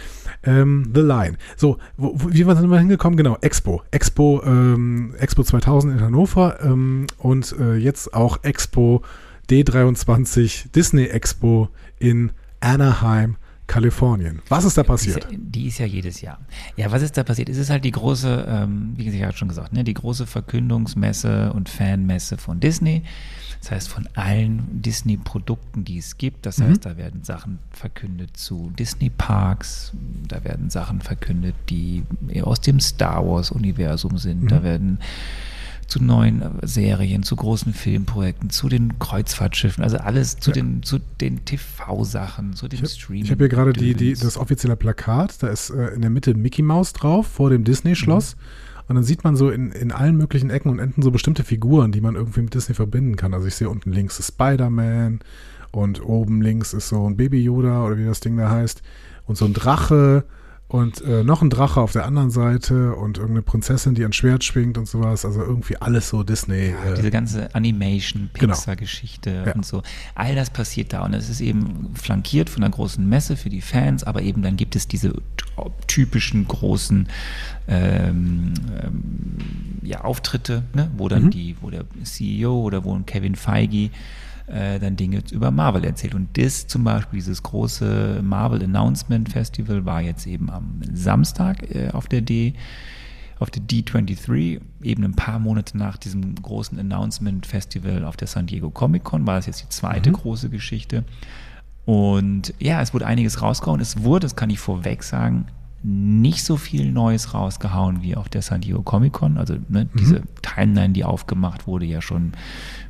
[0.42, 1.36] Ähm, The Line.
[1.56, 3.16] So, wo, wo, wie sind wir hingekommen?
[3.16, 3.82] Genau, Expo.
[3.90, 9.02] Expo, ähm, Expo 2000 in Hannover ähm, und äh, jetzt auch Expo
[9.50, 13.36] D23 Disney Expo in Anaheim
[13.66, 14.40] Kalifornien.
[14.48, 15.26] Was ist da passiert?
[15.30, 16.38] Die ist, ja, die ist ja jedes Jahr.
[16.76, 17.48] Ja, was ist da passiert?
[17.48, 21.52] Es ist halt die große, ähm, wie ich gerade schon gesagt, ne, die große Verkündungsmesse
[21.52, 23.02] und Fanmesse von Disney.
[23.60, 26.44] Das heißt, von allen Disney-Produkten, die es gibt.
[26.44, 26.64] Das mhm.
[26.64, 29.92] heißt, da werden Sachen verkündet zu Disney-Parks,
[30.28, 34.42] da werden Sachen verkündet, die eher aus dem Star Wars-Universum sind.
[34.42, 34.48] Mhm.
[34.48, 34.98] Da werden
[35.94, 40.54] zu neuen Serien, zu großen Filmprojekten, zu den Kreuzfahrtschiffen, also alles zu ja.
[40.54, 43.22] den, zu den TV-Sachen, zu den Streaming.
[43.22, 46.34] Ich habe hier gerade die, die, das offizielle Plakat, da ist äh, in der Mitte
[46.34, 48.34] Mickey Mouse drauf, vor dem Disney-Schloss.
[48.34, 48.40] Mhm.
[48.88, 51.92] Und dann sieht man so in, in allen möglichen Ecken und Enden so bestimmte Figuren,
[51.92, 53.32] die man irgendwie mit Disney verbinden kann.
[53.32, 55.20] Also ich sehe unten links Spider-Man
[55.70, 58.82] und oben links ist so ein Baby Yoda oder wie das Ding da heißt
[59.26, 60.24] und so ein Drache
[60.74, 64.42] und äh, noch ein Drache auf der anderen Seite und irgendeine Prinzessin, die ein Schwert
[64.42, 65.24] schwingt und sowas.
[65.24, 66.70] Also irgendwie alles so Disney.
[66.70, 68.54] Ja, äh, diese ganze Animation, genau.
[68.54, 69.46] Pixar-Geschichte genau.
[69.46, 69.54] ja.
[69.54, 69.84] und so.
[70.16, 73.60] All das passiert da und es ist eben flankiert von einer großen Messe für die
[73.60, 75.12] Fans, aber eben dann gibt es diese
[75.86, 77.08] typischen großen
[77.68, 80.90] ähm, ähm, ja, Auftritte, ne?
[80.96, 81.30] wo dann mhm.
[81.30, 83.90] die, wo der CEO oder wo ein Kevin Feige
[84.46, 86.14] äh, dann Dinge über Marvel erzählt.
[86.14, 91.90] Und das zum Beispiel, dieses große Marvel Announcement Festival war jetzt eben am Samstag äh,
[91.90, 92.54] auf der D
[93.40, 98.46] auf der D23, eben ein paar Monate nach diesem großen Announcement Festival auf der San
[98.46, 100.14] Diego Comic Con, war das jetzt die zweite mhm.
[100.14, 101.04] große Geschichte.
[101.84, 103.80] Und ja, es wurde einiges rausgehauen.
[103.80, 105.46] Es wurde, das kann ich vorweg sagen,
[105.82, 109.36] nicht so viel Neues rausgehauen wie auf der San Diego Comic Con.
[109.36, 109.98] Also ne, mhm.
[109.98, 112.32] diese Timeline, die aufgemacht wurde, ja schon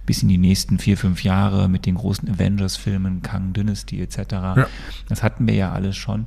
[0.06, 4.18] bis in die nächsten vier, fünf Jahre mit den großen Avengers-Filmen, Kang Dynasty etc.
[4.32, 4.66] Ja.
[5.08, 6.26] Das hatten wir ja alles schon.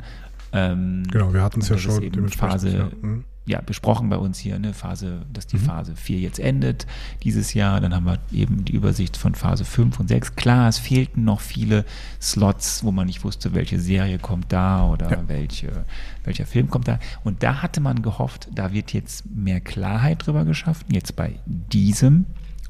[0.54, 2.02] Ähm, genau, wir hatten es ja schon.
[2.02, 2.90] Eben Phase, ja.
[3.02, 3.26] Mhm.
[3.46, 3.62] ja.
[3.62, 5.62] besprochen bei uns hier, ne, Phase, dass die mhm.
[5.62, 6.88] Phase 4 jetzt endet
[7.24, 7.82] dieses Jahr.
[7.82, 10.36] Dann haben wir eben die Übersicht von Phase 5 und 6.
[10.36, 11.86] Klar, es fehlten noch viele
[12.22, 15.24] Slots, wo man nicht wusste, welche Serie kommt da oder ja.
[15.28, 15.86] welche,
[16.24, 17.00] welcher Film kommt da.
[17.24, 20.86] Und da hatte man gehofft, da wird jetzt mehr Klarheit drüber geschaffen.
[20.94, 22.26] Jetzt bei diesem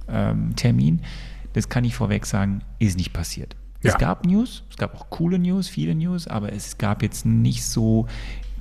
[0.10, 1.02] ähm, Termin.
[1.54, 3.56] Das kann ich vorweg sagen, ist nicht passiert.
[3.82, 3.92] Ja.
[3.92, 7.64] Es gab News, es gab auch coole News, viele News, aber es gab jetzt nicht
[7.66, 8.08] so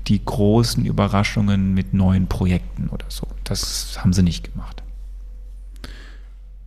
[0.06, 3.26] die großen Überraschungen mit neuen Projekten oder so.
[3.44, 4.82] Das haben sie nicht gemacht.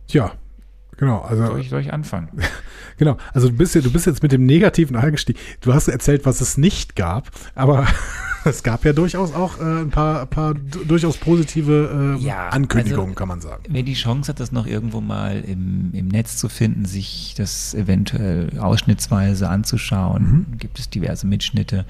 [0.08, 0.32] Ja,
[0.96, 1.20] genau.
[1.20, 2.28] Also, soll, ich, soll ich anfangen?
[2.98, 3.16] genau.
[3.32, 5.38] Also du bist, du bist jetzt mit dem Negativen eingestiegen.
[5.60, 7.86] Du hast erzählt, was es nicht gab, aber
[8.44, 13.14] es gab ja durchaus auch äh, ein paar, paar durchaus positive äh, ja, Ankündigungen, also,
[13.14, 13.62] kann man sagen.
[13.68, 17.74] Wer die Chance hat, das noch irgendwo mal im, im Netz zu finden, sich das
[17.74, 20.58] eventuell ausschnittsweise anzuschauen, mhm.
[20.58, 21.84] gibt es diverse Mitschnitte.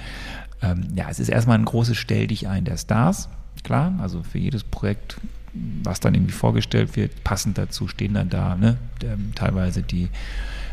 [0.63, 3.29] Ähm, ja, es ist erstmal ein großes Stell dich ein der Stars,
[3.65, 5.19] klar, also für jedes Projekt
[5.83, 10.09] was dann irgendwie vorgestellt wird, passend dazu stehen dann da, ne, ähm, teilweise die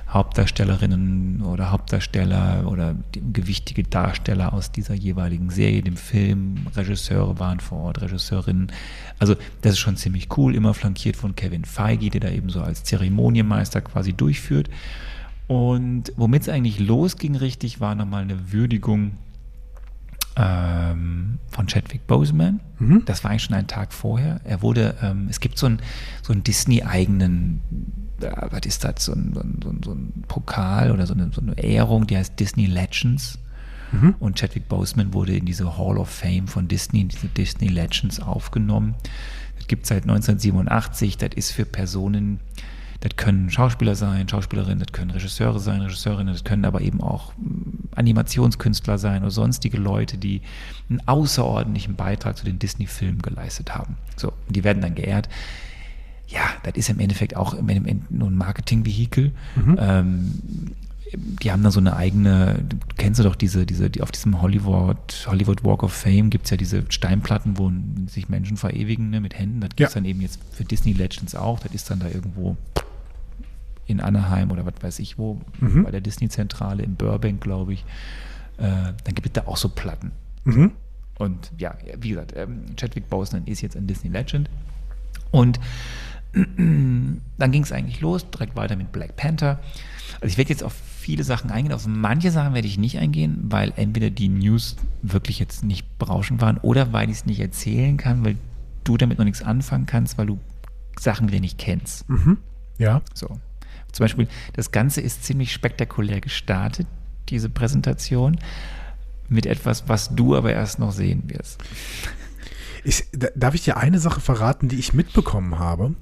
[0.09, 7.79] Hauptdarstellerinnen oder Hauptdarsteller oder gewichtige Darsteller aus dieser jeweiligen Serie, dem Film, Regisseure waren vor
[7.79, 8.71] Ort, Regisseurinnen.
[9.19, 12.61] Also das ist schon ziemlich cool, immer flankiert von Kevin Feige, der da eben so
[12.61, 14.69] als Zeremonienmeister quasi durchführt.
[15.47, 19.13] Und womit es eigentlich losging richtig, war nochmal eine Würdigung
[20.37, 22.59] ähm, von Chadwick Boseman.
[22.79, 23.03] Mhm.
[23.05, 24.39] Das war eigentlich schon einen Tag vorher.
[24.43, 25.79] Er wurde, ähm, es gibt so einen
[26.21, 27.61] so einen Disney-eigenen,
[28.21, 31.41] äh, was ist das, so ein, so, ein, so ein, Pokal oder so eine, so
[31.41, 33.39] eine Ehrung, die heißt Disney Legends.
[33.91, 34.15] Mhm.
[34.19, 38.95] Und Chadwick Boseman wurde in diese Hall of Fame von Disney, diese Disney Legends aufgenommen.
[39.55, 41.17] Das gibt es seit 1987.
[41.17, 42.39] Das ist für Personen,
[42.99, 47.33] das können Schauspieler sein, Schauspielerinnen, das können Regisseure sein, Regisseurinnen, das können aber eben auch
[47.37, 50.41] mm, Animationskünstler sein oder sonstige Leute, die
[50.89, 53.97] einen außerordentlichen Beitrag zu den Disney-Filmen geleistet haben.
[54.15, 55.29] So, die werden dann geehrt.
[56.27, 59.31] Ja, das ist im Endeffekt auch im Endeffekt nur ein Marketing-Vehikel.
[59.55, 59.77] Mhm.
[59.79, 60.31] Ähm,
[61.13, 64.41] die haben dann so eine eigene, du kennst du doch diese, diese, die auf diesem
[64.41, 67.71] Hollywood, Hollywood Walk of Fame gibt es ja diese Steinplatten, wo
[68.07, 69.61] sich Menschen verewigen ne, mit Händen.
[69.61, 70.01] Das gibt es ja.
[70.01, 71.59] dann eben jetzt für Disney Legends auch.
[71.59, 72.57] Das ist dann da irgendwo
[73.85, 75.83] in Anaheim oder was weiß ich wo, mhm.
[75.83, 77.85] bei der Disney-Zentrale in Burbank, glaube ich.
[78.57, 80.11] Äh, dann gibt es da auch so Platten.
[80.43, 80.71] Mhm.
[81.17, 84.49] Und ja, wie gesagt, ähm, Chadwick Boseman ist jetzt ein Disney Legend.
[85.31, 85.59] Und
[86.33, 89.59] dann ging es eigentlich los, direkt weiter mit Black Panther.
[90.21, 93.37] Also ich werde jetzt auf viele Sachen eingehen, auf manche Sachen werde ich nicht eingehen,
[93.43, 97.97] weil entweder die News wirklich jetzt nicht berauschend waren oder weil ich es nicht erzählen
[97.97, 98.37] kann, weil
[98.83, 100.39] du damit noch nichts anfangen kannst, weil du
[100.99, 102.09] Sachen wieder nicht kennst.
[102.09, 102.37] Mhm.
[102.77, 103.01] Ja.
[103.13, 103.27] So.
[103.91, 106.87] Zum Beispiel, das Ganze ist ziemlich spektakulär gestartet,
[107.29, 108.37] diese Präsentation,
[109.29, 111.61] mit etwas, was du aber erst noch sehen wirst.
[112.83, 115.95] Ich, darf ich dir eine Sache verraten, die ich mitbekommen habe?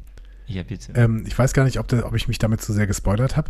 [0.47, 0.93] Ja, bitte.
[0.95, 3.49] Ähm, ich weiß gar nicht, ob, der, ob, ich mich damit zu sehr gespoilert habe,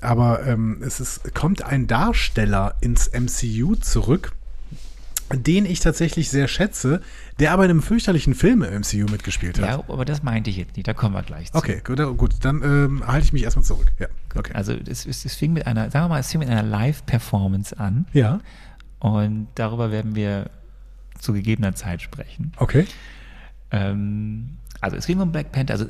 [0.00, 4.32] aber ähm, es ist, kommt ein Darsteller ins MCU zurück,
[5.32, 7.00] den ich tatsächlich sehr schätze,
[7.38, 9.68] der aber in einem fürchterlichen Film im MCU mitgespielt hat.
[9.68, 11.58] Ja, aber das meinte ich jetzt nicht, da kommen wir gleich zu.
[11.58, 13.90] Okay, gut, gut dann ähm, halte ich mich erstmal zurück.
[13.98, 14.52] Ja, okay.
[14.54, 17.78] Also es, es, es, fing mit einer, sagen wir mal, es fing mit einer Live-Performance
[17.78, 18.06] an.
[18.12, 18.40] Ja.
[19.00, 20.50] Und darüber werden wir
[21.18, 22.52] zu gegebener Zeit sprechen.
[22.58, 22.86] Okay.
[23.70, 25.86] Ähm, also es ging um Black Panther, also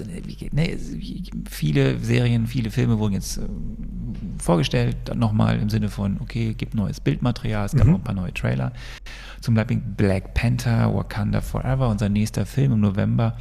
[0.52, 0.78] ne,
[1.50, 3.42] viele Serien, viele Filme wurden jetzt äh,
[4.38, 7.94] vorgestellt, dann nochmal im Sinne von, okay, gibt neues Bildmaterial, es gab mhm.
[7.94, 8.72] auch ein paar neue Trailer.
[9.40, 13.37] Zum Beispiel Black Panther, Wakanda Forever, unser nächster Film im November.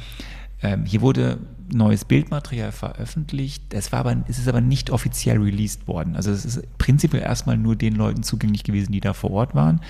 [0.60, 1.38] Ähm, hier wurde
[1.72, 3.72] neues Bildmaterial veröffentlicht.
[3.72, 6.16] Es, war aber, es ist aber nicht offiziell released worden.
[6.16, 9.80] Also es ist prinzipiell erstmal nur den Leuten zugänglich gewesen, die da vor Ort waren.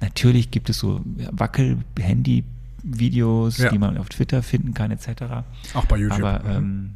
[0.00, 2.44] Natürlich gibt es so Wackel-Handy-
[2.82, 3.70] Videos, ja.
[3.70, 5.08] die man auf Twitter finden kann, etc.
[5.74, 6.24] Auch bei YouTube.
[6.24, 6.56] Aber mhm.
[6.56, 6.90] ähm,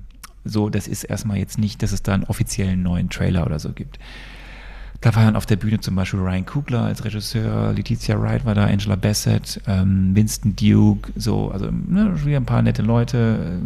[0.44, 3.72] so, das ist erstmal jetzt nicht, dass es da einen offiziellen neuen Trailer oder so
[3.72, 3.98] gibt.
[5.00, 8.66] Da waren auf der Bühne zum Beispiel Ryan Kugler als Regisseur, Letizia Wright war da,
[8.66, 13.60] Angela Bassett, ähm, Winston Duke, so, also ne, wieder ein paar nette Leute.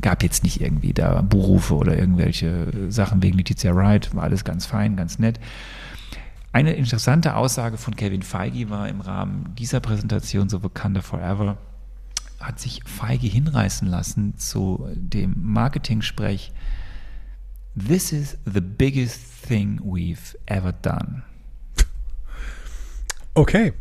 [0.00, 4.64] Gab jetzt nicht irgendwie da Berufe oder irgendwelche Sachen wegen Letizia Wright, war alles ganz
[4.64, 5.40] fein, ganz nett.
[6.52, 11.58] Eine interessante Aussage von Kevin Feige war im Rahmen dieser Präsentation, so Wakanda Forever,
[12.40, 16.52] hat sich Feige hinreißen lassen zu dem Marketing-Sprech,
[17.76, 21.22] This is the biggest thing we've ever done.
[23.34, 23.72] Okay.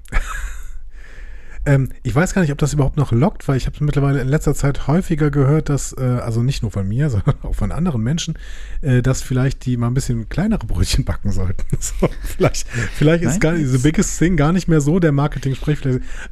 [1.67, 4.29] Ähm, ich weiß gar nicht, ob das überhaupt noch lockt, weil ich habe mittlerweile in
[4.29, 8.01] letzter Zeit häufiger gehört, dass, äh, also nicht nur von mir, sondern auch von anderen
[8.01, 8.35] Menschen,
[8.81, 11.63] äh, dass vielleicht die mal ein bisschen kleinere Brötchen backen sollten.
[11.79, 15.79] so, vielleicht vielleicht ist gar nicht, the biggest thing gar nicht mehr so der Marketing-Sprech.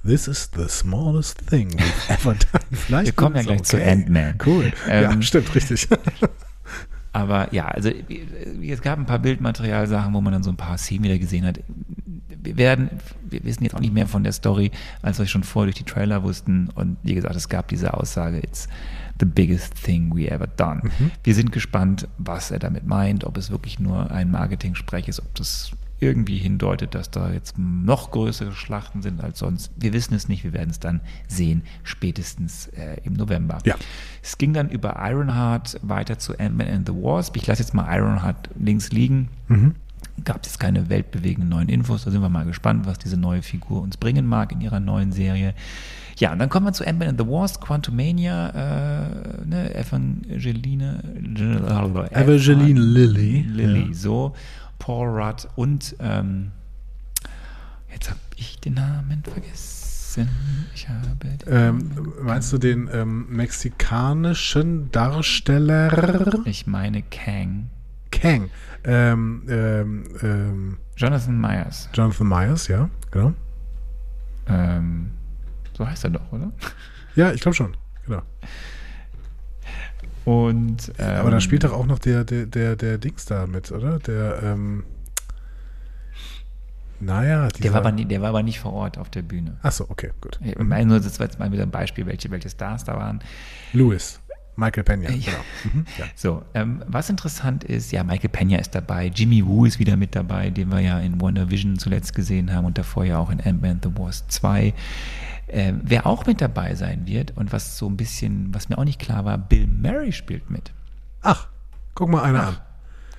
[0.05, 2.63] This is the smallest thing we've ever done.
[2.71, 3.65] Vielleicht Wir kommen ja gleich okay.
[3.65, 4.35] zu Ant-Man.
[4.45, 4.71] Cool.
[4.87, 5.87] Ähm, ja, stimmt, richtig.
[7.15, 7.89] Aber ja, also
[8.61, 11.59] es gab ein paar Bildmaterialsachen, wo man dann so ein paar Szenen wieder gesehen hat
[12.45, 12.89] wir werden,
[13.23, 15.91] wir wissen jetzt auch nicht mehr von der Story, als wir schon vorher durch die
[15.91, 16.69] Trailer wussten.
[16.75, 18.67] Und wie gesagt, es gab diese Aussage, it's
[19.19, 20.81] the biggest thing we ever done.
[20.83, 21.11] Mhm.
[21.23, 25.33] Wir sind gespannt, was er damit meint, ob es wirklich nur ein Marketing-Sprech ist, ob
[25.35, 29.71] das irgendwie hindeutet, dass da jetzt noch größere Schlachten sind als sonst.
[29.77, 33.59] Wir wissen es nicht, wir werden es dann sehen, spätestens äh, im November.
[33.65, 33.75] Ja.
[34.21, 37.37] Es ging dann über Ironheart weiter zu Ant-Man and the Wasp.
[37.37, 39.29] Ich lasse jetzt mal Ironheart links liegen.
[39.47, 39.75] Mhm
[40.23, 42.05] gab es keine weltbewegenden neuen Infos.
[42.05, 45.11] Da sind wir mal gespannt, was diese neue Figur uns bringen mag in ihrer neuen
[45.11, 45.53] Serie.
[46.17, 51.03] Ja, und dann kommen wir zu Ant-Man and the Wasp, Quantumania, äh, ne, Evangeline,
[52.11, 53.41] Evangeline Lilly.
[53.41, 53.93] Lilly, ja.
[53.93, 54.33] so,
[54.85, 56.51] Paul Rudd und ähm,
[57.91, 60.29] jetzt habe ich den Namen vergessen.
[60.75, 61.07] Ich habe
[61.47, 66.39] ähm, meinst du den ähm, mexikanischen Darsteller?
[66.45, 67.71] Ich meine Kang.
[68.11, 68.51] Kang.
[68.83, 71.89] Ähm, ähm, ähm, Jonathan Myers.
[71.91, 73.33] Jonathan Myers, ja, genau.
[75.75, 76.51] So heißt er doch, oder?
[77.15, 78.21] Ja, ich glaube schon, genau.
[80.25, 83.71] Und, ähm, Aber da spielt doch auch noch der, der, der, der Dings da mit,
[83.71, 83.99] oder?
[83.99, 84.83] Der, ähm,
[86.99, 89.57] naja, der war, aber nie, der war aber nicht vor Ort auf der Bühne.
[89.61, 90.39] Achso, okay, gut.
[90.43, 93.19] Ich meine nur, das war jetzt mal wieder ein Beispiel, welche, welche Stars da waren.
[93.73, 94.19] Lewis.
[94.55, 95.09] Michael Pena, ja.
[95.09, 95.73] genau.
[95.73, 96.05] Mhm, ja.
[96.15, 100.15] So, ähm, was interessant ist, ja, Michael Pena ist dabei, Jimmy Woo ist wieder mit
[100.15, 103.41] dabei, den wir ja in Wonder Vision zuletzt gesehen haben und davor ja auch in
[103.41, 104.73] Ant-Man The Wars 2.
[105.47, 108.83] Äh, wer auch mit dabei sein wird und was so ein bisschen, was mir auch
[108.83, 110.71] nicht klar war, Bill Murray spielt mit.
[111.21, 111.47] Ach,
[111.93, 112.57] guck mal einer Ach, an.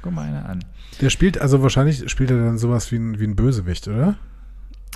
[0.03, 0.65] Guck mal einer an.
[1.01, 4.17] Der spielt, also wahrscheinlich spielt er dann sowas wie ein, wie ein Bösewicht, oder?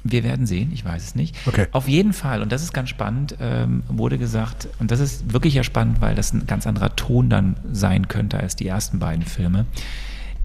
[0.03, 1.37] Wir werden sehen, ich weiß es nicht.
[1.47, 1.67] Okay.
[1.73, 5.55] Auf jeden Fall, und das ist ganz spannend, ähm, wurde gesagt, und das ist wirklich
[5.55, 9.25] ja spannend, weil das ein ganz anderer Ton dann sein könnte als die ersten beiden
[9.25, 9.67] Filme.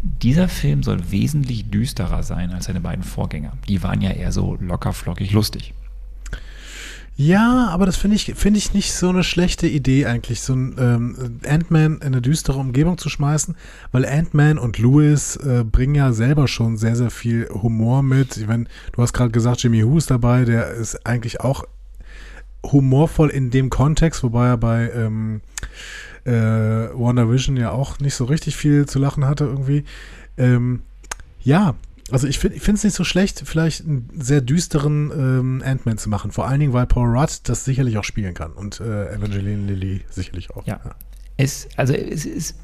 [0.02, 3.54] Dieser Film soll wesentlich düsterer sein als seine beiden Vorgänger.
[3.67, 5.74] Die waren ja eher so locker, flockig, lustig.
[7.17, 10.75] Ja, aber das finde ich, finde ich nicht so eine schlechte Idee eigentlich, so ein
[10.78, 13.56] ähm, Ant-Man in eine düstere Umgebung zu schmeißen,
[13.93, 18.36] weil Ant-Man und Lewis äh, bringen ja selber schon sehr, sehr viel Humor mit.
[18.36, 21.63] Ich meine, du hast gerade gesagt, Jimmy Who ist dabei, der ist eigentlich auch
[22.65, 25.39] humorvoll in dem Kontext, wobei er bei ähm,
[26.25, 29.86] äh, WandaVision ja auch nicht so richtig viel zu lachen hatte irgendwie.
[30.38, 30.82] Ähm,
[31.41, 31.75] ja,
[32.12, 36.32] also ich finde es nicht so schlecht, vielleicht einen sehr düsteren ähm, Ant-Man zu machen.
[36.32, 40.02] Vor allen Dingen, weil Paul Rudd das sicherlich auch spielen kann und äh, Evangeline Lilly
[40.10, 40.65] sicherlich auch.
[40.68, 40.80] Ja.
[40.86, 40.96] ja.
[41.38, 42.58] Es, also es ist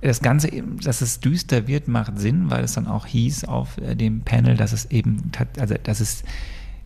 [0.00, 0.50] das Ganze,
[0.82, 4.56] dass es düster wird, macht Sinn, weil es dann auch hieß auf äh, dem Panel,
[4.56, 6.24] dass es eben, also dass es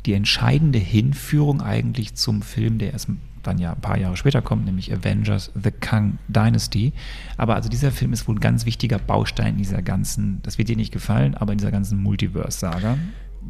[0.07, 3.09] die entscheidende Hinführung eigentlich zum Film, der erst
[3.43, 6.93] dann ja ein paar Jahre später kommt, nämlich Avengers The Kang Dynasty.
[7.37, 10.69] Aber also dieser Film ist wohl ein ganz wichtiger Baustein in dieser ganzen, das wird
[10.69, 12.99] dir nicht gefallen, aber in dieser ganzen Multiverse-Saga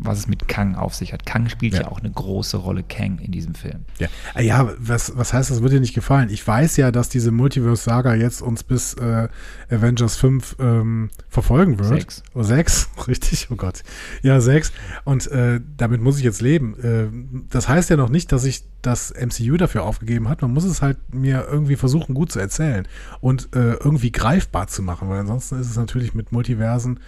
[0.00, 1.26] was es mit Kang auf sich hat.
[1.26, 3.84] Kang spielt ja, ja auch eine große Rolle, Kang, in diesem Film.
[3.98, 6.28] Ja, ah, ja was, was heißt, das wird dir nicht gefallen?
[6.30, 9.28] Ich weiß ja, dass diese Multiverse-Saga jetzt uns bis äh,
[9.70, 11.88] Avengers 5 ähm, verfolgen wird.
[11.88, 12.22] Sechs.
[12.34, 13.82] Oh, sechs, richtig, oh Gott.
[14.22, 14.72] Ja, sechs.
[15.04, 16.76] Und äh, damit muss ich jetzt leben.
[16.82, 20.42] Äh, das heißt ja noch nicht, dass ich das MCU dafür aufgegeben hat.
[20.42, 22.86] Man muss es halt mir irgendwie versuchen, gut zu erzählen
[23.20, 27.00] und äh, irgendwie greifbar zu machen, weil ansonsten ist es natürlich mit Multiversen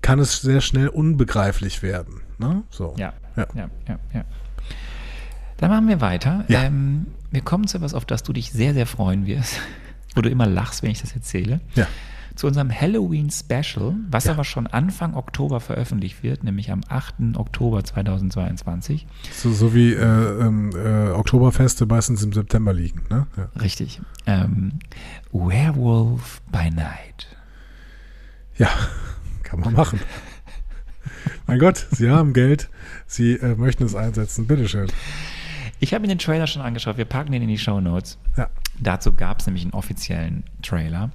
[0.00, 2.22] kann es sehr schnell unbegreiflich werden.
[2.38, 2.62] Ne?
[2.70, 2.94] So.
[2.98, 3.98] Ja, ja, ja, ja.
[4.12, 4.24] ja.
[5.56, 6.44] Dann machen wir weiter.
[6.48, 6.64] Ja.
[6.64, 9.60] Ähm, wir kommen zu etwas, auf das du dich sehr, sehr freuen wirst,
[10.14, 11.60] wo du immer lachst, wenn ich das erzähle.
[11.74, 11.86] Ja.
[12.34, 14.32] Zu unserem Halloween-Special, was ja.
[14.32, 17.36] aber schon Anfang Oktober veröffentlicht wird, nämlich am 8.
[17.36, 19.06] Oktober 2022.
[19.32, 23.28] So, so wie äh, ähm, äh, Oktoberfeste meistens im September liegen, ne?
[23.36, 23.48] Ja.
[23.60, 24.00] Richtig.
[24.26, 24.80] Ähm,
[25.32, 27.36] Werewolf by Night.
[28.56, 28.68] Ja,
[29.62, 30.00] kann man machen.
[31.46, 32.68] mein Gott, Sie haben Geld,
[33.06, 34.88] Sie äh, möchten es einsetzen, bitteschön.
[35.80, 38.18] Ich habe mir den Trailer schon angeschaut, wir packen den in die Show Notes.
[38.36, 38.48] Ja.
[38.80, 41.10] Dazu gab es nämlich einen offiziellen Trailer.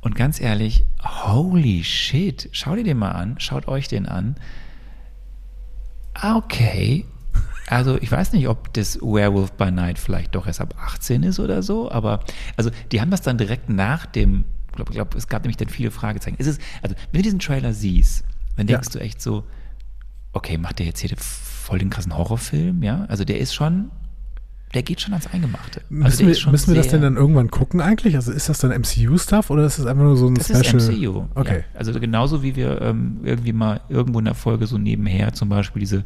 [0.00, 4.36] Und ganz ehrlich, holy shit, schau dir den mal an, schaut euch den an.
[6.22, 7.04] Okay.
[7.68, 11.40] Also ich weiß nicht, ob das Werewolf by Night vielleicht doch erst ab 18 ist
[11.40, 12.20] oder so, aber
[12.56, 14.44] also die haben das dann direkt nach dem
[14.76, 16.36] glaube, glaub, es gab nämlich dann viele Fragezeichen.
[16.36, 18.24] Ist es, also, wenn du diesen Trailer siehst,
[18.56, 18.92] dann denkst ja.
[18.92, 19.44] du echt so,
[20.32, 23.06] okay, macht der jetzt hier voll den krassen Horrorfilm, ja?
[23.08, 23.90] Also der ist schon,
[24.74, 25.80] der geht schon ans Eingemachte.
[26.02, 28.14] Also müssen wir, müssen wir das denn dann irgendwann gucken eigentlich?
[28.14, 30.62] Also ist das dann MCU-Stuff oder ist das einfach nur so ein das Special?
[30.62, 31.24] Das ist MCU.
[31.34, 31.58] Okay.
[31.58, 31.78] Ja.
[31.78, 35.80] Also genauso wie wir ähm, irgendwie mal irgendwo in der Folge so nebenher zum Beispiel
[35.80, 36.04] diese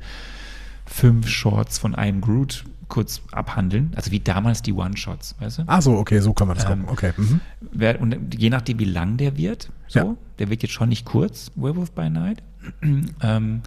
[0.87, 3.93] fünf Shorts von einem Groot kurz abhandeln.
[3.97, 5.63] Also wie damals die One-Shots, weißt du?
[5.67, 6.89] Ach so, okay, so kann man das ähm, gucken.
[6.93, 7.13] Okay.
[7.17, 7.41] Mhm.
[7.73, 10.17] Wer, und je nachdem, wie lang der wird, so, ja.
[10.39, 12.43] der wird jetzt schon nicht kurz, Werewolf by Night,
[13.23, 13.63] ähm,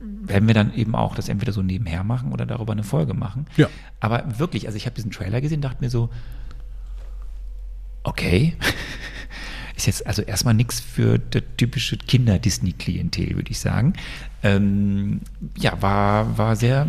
[0.00, 3.46] werden wir dann eben auch das entweder so nebenher machen oder darüber eine Folge machen.
[3.56, 3.68] Ja.
[4.00, 6.10] Aber wirklich, also ich habe diesen Trailer gesehen, dachte mir so,
[8.02, 8.56] okay,
[9.86, 13.94] ist jetzt also erstmal nichts für das typische Kinder-Disney-Klientel, würde ich sagen.
[14.42, 15.20] Ähm,
[15.58, 16.86] ja, war, war sehr,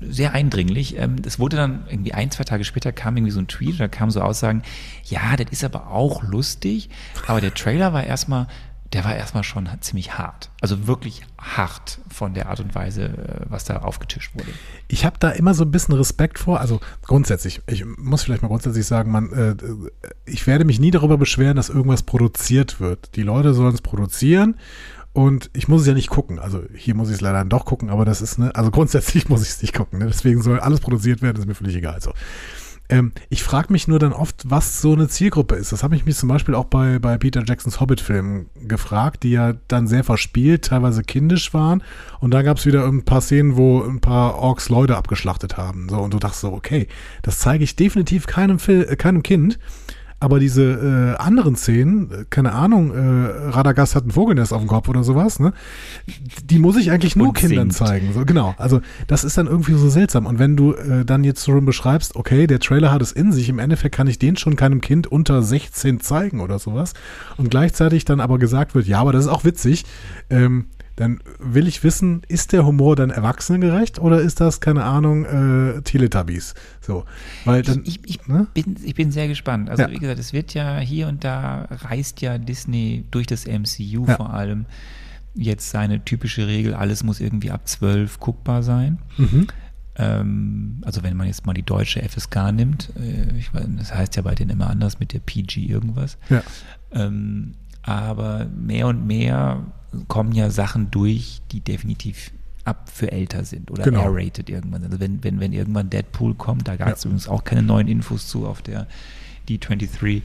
[0.00, 0.98] sehr eindringlich.
[0.98, 3.88] Ähm, es wurde dann irgendwie ein, zwei Tage später kam irgendwie so ein Tweet, da
[3.88, 4.62] kamen so Aussagen,
[5.04, 6.90] ja, das ist aber auch lustig,
[7.26, 8.46] aber der Trailer war erstmal
[8.92, 10.50] der war erstmal schon ziemlich hart.
[10.60, 14.48] Also wirklich hart von der Art und Weise, äh, was da aufgetischt wurde.
[14.88, 16.60] Ich habe da immer so ein bisschen Respekt vor.
[16.60, 19.56] Also grundsätzlich, ich muss vielleicht mal grundsätzlich sagen, man, äh,
[20.24, 23.14] ich werde mich nie darüber beschweren, dass irgendwas produziert wird.
[23.16, 24.56] Die Leute sollen es produzieren
[25.12, 26.38] und ich muss es ja nicht gucken.
[26.38, 29.42] Also hier muss ich es leider doch gucken, aber das ist, ne, also grundsätzlich muss
[29.42, 29.98] ich es nicht gucken.
[29.98, 30.06] Ne?
[30.06, 32.00] Deswegen soll alles produziert werden, ist mir völlig egal.
[32.00, 32.12] So.
[32.90, 35.72] Ähm, ich frage mich nur dann oft, was so eine Zielgruppe ist.
[35.72, 39.54] Das habe ich mich zum Beispiel auch bei, bei Peter Jacksons Hobbit-Filmen gefragt, die ja
[39.68, 41.82] dann sehr verspielt, teilweise kindisch waren.
[42.20, 45.88] Und dann gab es wieder ein paar Szenen, wo ein paar Orks Leute abgeschlachtet haben.
[45.88, 46.88] So, und du dachtest so, okay,
[47.22, 49.58] das zeige ich definitiv keinem, Fil äh, keinem Kind.
[50.20, 54.66] Aber diese äh, anderen Szenen, äh, keine Ahnung, äh, Radagast hat ein Vogelnest auf dem
[54.66, 55.52] Kopf oder sowas, ne?
[56.44, 57.88] Die muss ich eigentlich nur Und Kindern singt.
[57.88, 58.12] zeigen.
[58.12, 58.54] So, genau.
[58.58, 60.26] Also das ist dann irgendwie so seltsam.
[60.26, 63.48] Und wenn du äh, dann jetzt schon beschreibst, okay, der Trailer hat es in sich,
[63.48, 66.94] im Endeffekt kann ich den schon keinem Kind unter 16 zeigen oder sowas.
[67.36, 69.84] Und gleichzeitig dann aber gesagt wird, ja, aber das ist auch witzig.
[70.30, 70.66] Ähm,
[70.98, 75.82] dann will ich wissen, ist der Humor dann erwachsenengerecht oder ist das, keine Ahnung, äh,
[75.82, 76.54] Teletubbies?
[76.80, 77.04] So,
[77.44, 78.48] weil dann, ich, ich, ne?
[78.52, 79.70] bin, ich bin sehr gespannt.
[79.70, 79.90] Also Ja.
[79.90, 84.16] wie gesagt, es wird ja hier und da reißt ja Disney durch das MCU Ja.
[84.16, 84.66] vor allem
[85.34, 88.98] jetzt seine typische Regel, alles muss irgendwie ab 12 guckbar sein.
[89.18, 89.46] Mhm.
[89.94, 94.16] Ähm, also wenn man jetzt mal die deutsche FSK nimmt, äh, ich weiß, das heißt
[94.16, 96.18] ja bei denen immer anders mit der PG irgendwas.
[96.28, 96.42] Ja.
[96.92, 97.54] Ähm,
[97.88, 99.64] aber mehr und mehr
[100.08, 102.30] kommen ja Sachen durch, die definitiv
[102.64, 104.02] ab für älter sind oder Genau.
[104.04, 104.84] R-rated irgendwann.
[104.84, 107.08] Also wenn, wenn, wenn irgendwann Deadpool kommt, da gab es Ja.
[107.08, 108.86] übrigens auch keine neuen Infos zu auf der
[109.48, 110.22] D23.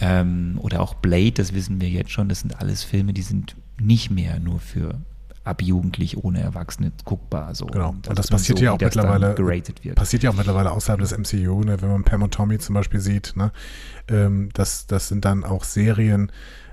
[0.00, 3.56] Ähm, oder auch Blade, das wissen wir jetzt schon, das sind alles Filme, die sind
[3.78, 4.94] nicht mehr nur für
[5.42, 7.54] ab Jugendlich ohne Erwachsene guckbar.
[7.54, 7.66] So.
[7.66, 7.90] Genau.
[7.90, 9.34] Und das ist nun passiert so, ja auch das mittlerweile.
[9.94, 11.82] Passiert ja auch mittlerweile außerhalb des MCU, ne?
[11.82, 13.34] wenn man Pam und Tommy zum Beispiel sieht.
[13.36, 13.50] Ne?
[14.08, 16.30] Ähm, das, das sind dann auch Serien.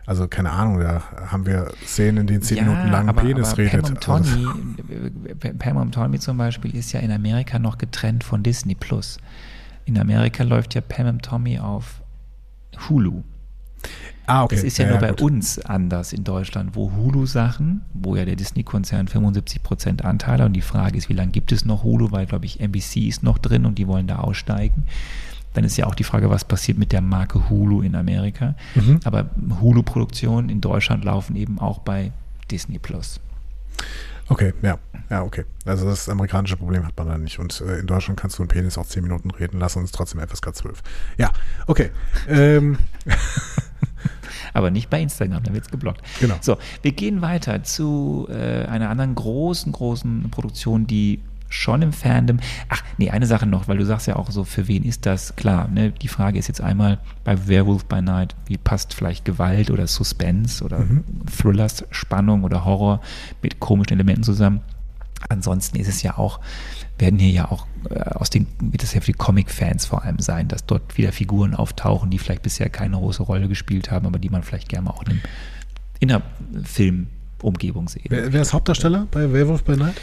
[0.07, 3.57] Also keine Ahnung, da haben wir Szenen, in denen zehn Minuten lang aber, Penis aber
[3.57, 3.81] redet.
[3.83, 8.23] Pam und Also, Tommy, Pam und Tommy zum Beispiel ist ja in Amerika noch getrennt
[8.23, 9.17] von Disney Plus.
[9.85, 12.01] In Amerika läuft ja Pam und Tommy auf
[12.87, 13.23] Hulu.
[14.27, 14.55] ah, okay.
[14.55, 15.21] Das ist ja, Ja, nur bei gut.
[15.21, 20.97] uns anders in Deutschland, wo Hulu-Sachen, wo ja der Disney-Konzern 75% Anteile und die Frage
[20.97, 23.77] ist, wie lange gibt es noch Hulu, weil, glaube ich, NBC ist noch drin und
[23.77, 24.85] die wollen da aussteigen.
[25.57, 28.53] Dann ist ja auch die Frage, was passiert mit der Marke Hulu in Amerika.
[28.75, 28.99] Mhm.
[29.05, 32.11] Aber Hulu-Produktionen in Deutschland laufen eben auch bei
[32.51, 33.19] Disney Plus.
[34.29, 34.77] Okay, ja.
[35.09, 35.45] Ja, okay.
[35.65, 37.39] Also das amerikanische Problem hat man da nicht.
[37.39, 39.91] Und äh, in Deutschland kannst du einen Penis auch zehn Minuten reden lassen und es
[39.91, 40.83] trotzdem FSK 12.
[41.17, 41.31] Ja,
[41.65, 41.89] okay.
[42.29, 42.77] Ähm,
[44.53, 46.03] Aber nicht bei Instagram, da wird es geblockt.
[46.19, 46.35] Genau.
[46.41, 52.39] So, wir gehen weiter zu äh, einer anderen großen, großen Produktion, die schon im Fandom.
[52.69, 55.35] Ach, nee, eine Sache noch, weil du sagst ja auch so, für wen ist das?
[55.35, 55.91] Klar, ne?
[55.91, 60.63] die Frage ist jetzt einmal bei Werewolf by Night, wie passt vielleicht Gewalt oder Suspense
[60.63, 60.83] oder
[61.37, 63.01] Thrillers, Spannung oder Horror
[63.41, 64.61] mit komischen Elementen zusammen?
[65.29, 66.39] Ansonsten ist es ja auch,
[66.99, 70.19] werden hier ja auch äh, aus den, wird es ja für die Comic-Fans vor allem
[70.19, 74.19] sein, dass dort wieder Figuren auftauchen, die vielleicht bisher keine große Rolle gespielt haben, aber
[74.19, 75.21] die man vielleicht gerne mal auch in,
[75.99, 76.21] in einer
[76.63, 78.05] Filmumgebung sehen.
[78.09, 79.95] wer, wer ist Hauptdarsteller bei Werewolf by Night?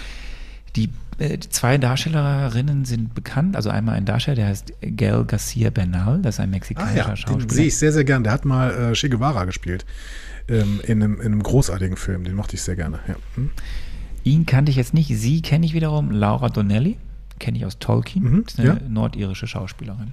[0.77, 3.57] Die, äh, zwei Darstellerinnen sind bekannt.
[3.57, 7.09] Also einmal ein Darsteller, der heißt Gael Garcia Bernal, das ist ein Ah mexikanischer ja,
[7.09, 7.53] den Schauspieler.
[7.53, 8.25] sehe ich sehr, sehr gern.
[8.25, 9.85] Der hat mal äh, Che Guevara gespielt.
[10.47, 12.25] Ähm, in, einem, in einem großartigen Film.
[12.25, 12.99] Den mochte ich sehr gerne.
[13.09, 13.15] Ja.
[13.37, 13.51] Hm?
[14.25, 15.09] Ihn kannte ich jetzt nicht.
[15.09, 16.99] Sie kenne ich wiederum, Laura Donnelly,
[17.39, 18.25] kenne ich aus Tolkien.
[18.25, 18.79] Mhm, ist eine ja.
[18.89, 20.13] nordirische Schauspielerin.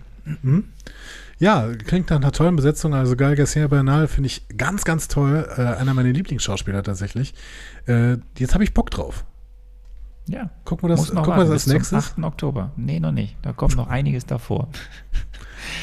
[1.40, 2.94] Ja, klingt nach einer tollen Besetzung.
[2.94, 5.48] Also Gael Garcia Bernal finde ich ganz, ganz toll.
[5.58, 7.34] Äh, einer meiner Lieblingsschauspieler tatsächlich.
[7.88, 9.26] Äh, jetzt habe ich Bock drauf.
[10.28, 10.50] Ja.
[10.66, 12.12] Gucken wir das, gucken wir das bis als zum nächstes.
[12.18, 12.24] 8.
[12.24, 12.72] Oktober.
[12.78, 13.36] Nee, noch nicht.
[13.42, 14.70] Da kommt noch einiges davor.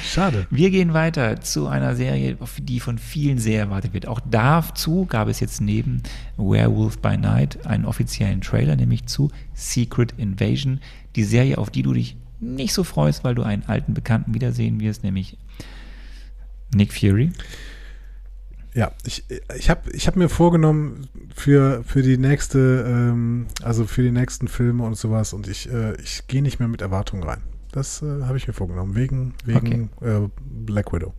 [0.05, 0.47] Schade.
[0.51, 4.07] Wir gehen weiter zu einer Serie, die von vielen sehr erwartet wird.
[4.07, 6.03] Auch dazu gab es jetzt neben
[6.37, 10.81] Werewolf by Night einen offiziellen Trailer, nämlich zu Secret Invasion.
[11.17, 14.81] Die Serie, auf die du dich nicht so freust, weil du einen alten Bekannten wiedersehen
[14.81, 15.37] wirst, nämlich
[16.75, 17.33] Nick Fury.
[18.79, 19.25] Ja, ich,
[19.57, 24.47] ich habe ich hab mir vorgenommen für, für die nächste, ähm, also für die nächsten
[24.47, 27.43] Filme und sowas und ich, äh, ich gehe nicht mehr mit Erwartungen rein.
[27.73, 31.13] Das äh, habe ich mir vorgenommen, wegen, wegen äh, Black Widow.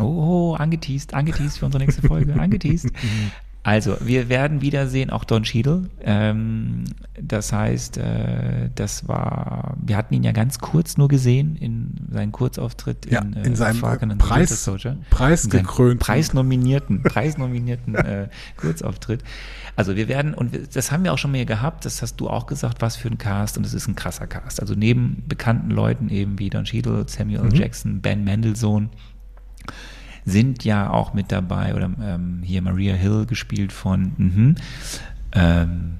[0.00, 2.90] Oh, angeteased, angeteased für unsere nächste Folge, angeteased.
[3.68, 5.90] Also, wir werden wiedersehen, auch Don Cheadle.
[6.00, 6.84] Ähm,
[7.20, 12.32] das heißt, äh, das war, wir hatten ihn ja ganz kurz nur gesehen in seinem
[12.32, 14.96] Kurzauftritt Ja, in, in seinem, äh, the Winter Preis- Soldier.
[15.10, 19.22] preisgekrönten- In seinem Preisnominierten, preisnominierten äh, Kurzauftritt.
[19.76, 22.28] Also wir werden, und wir- das haben wir auch schon mal gehabt, das hast du
[22.30, 24.60] auch gesagt, was für ein Cast, und es ist ein krasser Cast.
[24.60, 27.54] Also neben bekannten Leuten eben wie Don Cheadle, Samuel Mhm.
[27.54, 28.88] Jackson, Ben Mendelssohn,
[30.24, 34.54] sind ja auch mit dabei, oder ähm, hier Maria Hill gespielt von, mhm,
[35.32, 35.98] ähm,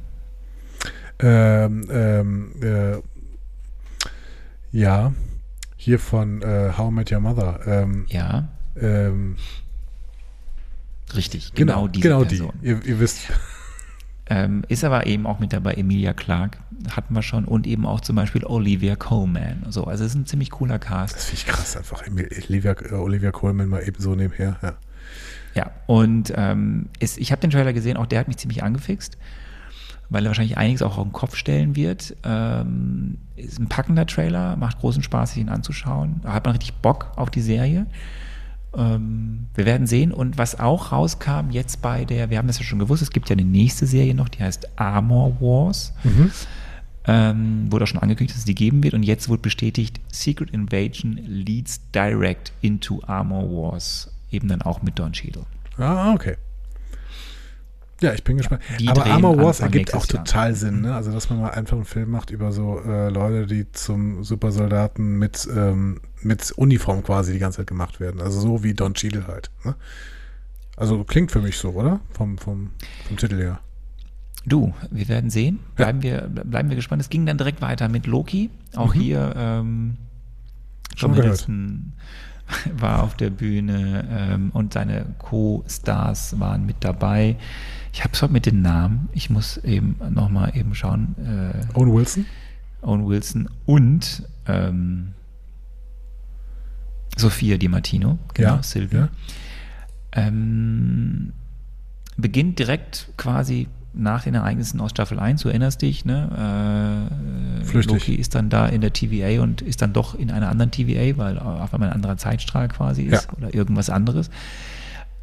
[1.21, 3.03] Ähm, ähm, äh,
[4.71, 5.13] ja,
[5.77, 7.61] hier von äh, How I Met Your Mother.
[7.67, 8.49] Ähm, ja,
[8.81, 9.37] ähm,
[11.17, 12.53] richtig, genau, genau, diese genau Person.
[12.63, 12.69] die.
[12.69, 13.33] Ihr, ihr wisst.
[14.31, 16.59] Ähm, ist aber eben auch mit dabei Emilia Clark,
[16.91, 19.65] hatten wir schon, und eben auch zum Beispiel Olivia Coleman.
[19.71, 21.15] So, also es ist ein ziemlich cooler Cast.
[21.15, 24.57] Das finde ich krass, einfach Olivia, äh, Olivia Coleman mal eben so nebenher.
[24.63, 24.75] Ja,
[25.55, 29.17] ja und ähm, ist, ich habe den Trailer gesehen, auch der hat mich ziemlich angefixt,
[30.11, 32.15] weil er wahrscheinlich einiges auch auf den Kopf stellen wird.
[32.23, 36.21] Ähm, ist ein packender Trailer, macht großen Spaß, sich ihn anzuschauen.
[36.23, 37.87] Da hat man richtig Bock auf die Serie.
[38.77, 40.13] Ähm, wir werden sehen.
[40.13, 43.29] Und was auch rauskam jetzt bei der, wir haben das ja schon gewusst, es gibt
[43.29, 45.93] ja eine nächste Serie noch, die heißt Armor Wars.
[46.05, 46.31] Mhm.
[47.07, 48.95] Ähm, wurde auch schon angekündigt, dass es die geben wird.
[48.95, 54.13] Und jetzt wurde bestätigt, Secret Invasion leads direct into Armor Wars.
[54.31, 55.47] Eben dann auch mit Don Cheadle.
[55.79, 56.37] Ah, okay.
[58.01, 58.63] Ja, ich bin gespannt.
[58.79, 60.55] Ja, Aber Armor Wars ergibt auch total Jahr.
[60.55, 60.95] Sinn, ne?
[60.95, 65.19] Also, dass man mal einfach einen Film macht über so äh, Leute, die zum Supersoldaten
[65.19, 68.21] mit, ähm, mit Uniform quasi die ganze Zeit gemacht werden.
[68.21, 69.51] Also so wie Don Cheadle halt.
[69.65, 69.75] Ne?
[70.77, 72.01] Also klingt für mich so, oder?
[72.11, 72.71] Vom, vom,
[73.09, 73.61] vom Titel her.
[74.47, 75.59] Du, wir werden sehen.
[75.75, 76.23] Bleiben, ja.
[76.33, 77.03] wir, bleiben wir gespannt.
[77.03, 78.51] Es ging dann direkt weiter mit Loki.
[78.77, 78.99] Auch mhm.
[78.99, 79.97] hier ähm,
[80.97, 81.49] Schon gehört.
[82.79, 87.37] war auf der Bühne ähm, und seine Co-Stars waren mit dabei.
[87.93, 89.09] Ich habe es heute mit den Namen.
[89.13, 91.15] Ich muss eben nochmal eben schauen.
[91.19, 92.27] Äh, Owen Wilson?
[92.83, 95.15] Owen Wilson und ähm,
[97.17, 99.01] Sophia Di Martino, genau, ja, Silvia.
[99.01, 99.09] Ja.
[100.13, 101.33] Ähm,
[102.17, 107.09] beginnt direkt quasi nach den Ereignissen aus Staffel 1, du erinnerst dich, ne?
[107.67, 110.71] Äh, Loki ist dann da in der TVA und ist dann doch in einer anderen
[110.71, 113.37] TVA, weil auf einmal ein anderer Zeitstrahl quasi ist ja.
[113.37, 114.31] oder irgendwas anderes.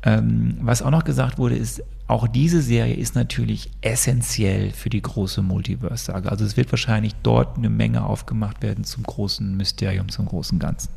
[0.05, 5.01] Ähm, was auch noch gesagt wurde, ist, auch diese Serie ist natürlich essentiell für die
[5.01, 6.29] große Multiverse-Sage.
[6.29, 10.89] Also es wird wahrscheinlich dort eine Menge aufgemacht werden zum großen Mysterium, zum großen Ganzen.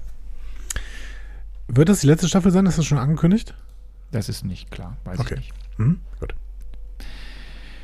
[1.66, 2.66] Wird das die letzte Staffel sein?
[2.66, 3.54] Ist das schon angekündigt?
[4.11, 5.34] Das ist nicht klar, weiß okay.
[5.34, 5.52] ich nicht.
[5.78, 6.34] Mhm, gut.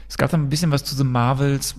[0.08, 1.74] Es gab dann ein bisschen was zu The Marvels,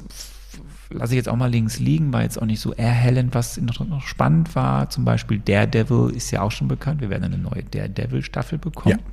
[0.89, 3.79] lasse ich jetzt auch mal links liegen, war jetzt auch nicht so erhellend, was noch,
[3.87, 4.89] noch spannend war.
[4.89, 7.01] Zum Beispiel Daredevil ist ja auch schon bekannt.
[7.01, 8.99] Wir werden eine neue Daredevil-Staffel bekommen.
[8.99, 9.03] Ja.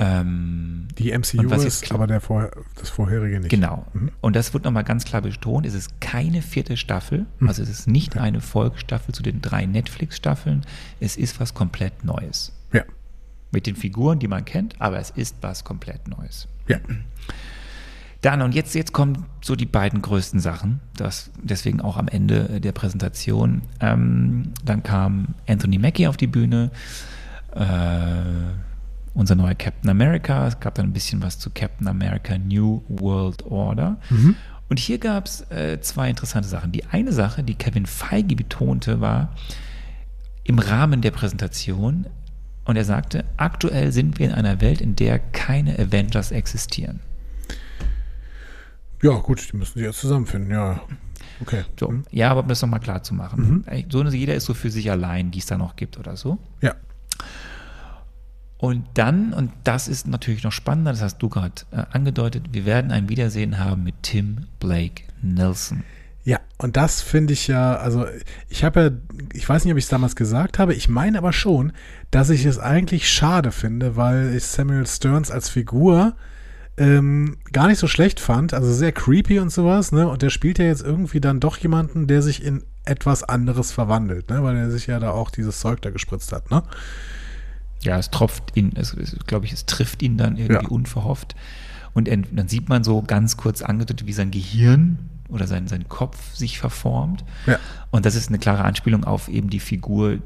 [0.00, 3.50] Ähm, die MCU ist, aber der vor, das vorherige nicht.
[3.50, 3.84] Genau.
[3.92, 4.12] Mhm.
[4.20, 5.66] Und das wird nochmal ganz klar betont.
[5.66, 7.26] Es ist keine vierte Staffel.
[7.40, 7.48] Mhm.
[7.48, 8.24] Also es ist nicht okay.
[8.24, 10.64] eine Folgestaffel zu den drei Netflix-Staffeln.
[11.00, 12.52] Es ist was komplett Neues.
[12.72, 12.82] Ja.
[13.50, 16.46] Mit den Figuren, die man kennt, aber es ist was komplett Neues.
[16.68, 16.78] Ja.
[18.20, 22.60] Dann, und jetzt, jetzt kommen so die beiden größten Sachen, das, deswegen auch am Ende
[22.60, 23.62] der Präsentation.
[23.80, 26.70] Ähm, dann kam Anthony Mackie auf die Bühne.
[27.54, 28.67] Äh,
[29.18, 30.46] unser neuer Captain America.
[30.46, 33.98] Es gab dann ein bisschen was zu Captain America New World Order.
[34.10, 34.36] Mhm.
[34.68, 36.72] Und hier gab es äh, zwei interessante Sachen.
[36.72, 39.34] Die eine Sache, die Kevin Feige betonte, war
[40.44, 42.06] im Rahmen der Präsentation,
[42.64, 47.00] und er sagte, aktuell sind wir in einer Welt, in der keine Avengers existieren.
[49.02, 50.82] Ja, gut, die müssen sich jetzt zusammenfinden, ja.
[51.40, 51.64] Okay.
[51.80, 52.04] So, mhm.
[52.10, 53.64] Ja, aber um das nochmal klar zu machen.
[53.66, 53.84] Mhm.
[53.88, 56.36] So, jeder ist so für sich allein, die es da noch gibt oder so.
[56.60, 56.74] Ja.
[58.58, 62.66] Und dann, und das ist natürlich noch spannender, das hast du gerade äh, angedeutet, wir
[62.66, 65.84] werden ein Wiedersehen haben mit Tim Blake Nelson.
[66.24, 68.04] Ja, und das finde ich ja, also
[68.48, 68.90] ich habe ja,
[69.32, 71.72] ich weiß nicht, ob ich es damals gesagt habe, ich meine aber schon,
[72.10, 76.16] dass ich es eigentlich schade finde, weil ich Samuel Stearns als Figur
[76.76, 80.08] ähm, gar nicht so schlecht fand, also sehr creepy und sowas, ne?
[80.08, 84.30] Und der spielt ja jetzt irgendwie dann doch jemanden, der sich in etwas anderes verwandelt,
[84.30, 84.42] ne?
[84.42, 86.62] Weil er sich ja da auch dieses Zeug da gespritzt hat, ne?
[87.82, 90.70] Ja, es tropft ihn, es, es glaube ich, es trifft ihn dann irgendwie ja.
[90.70, 91.36] unverhofft.
[91.94, 94.98] Und er, dann sieht man so ganz kurz angedeutet, wie sein Gehirn
[95.28, 97.24] oder sein, sein Kopf sich verformt.
[97.46, 97.58] Ja.
[97.90, 100.18] Und das ist eine klare Anspielung auf eben die Figur,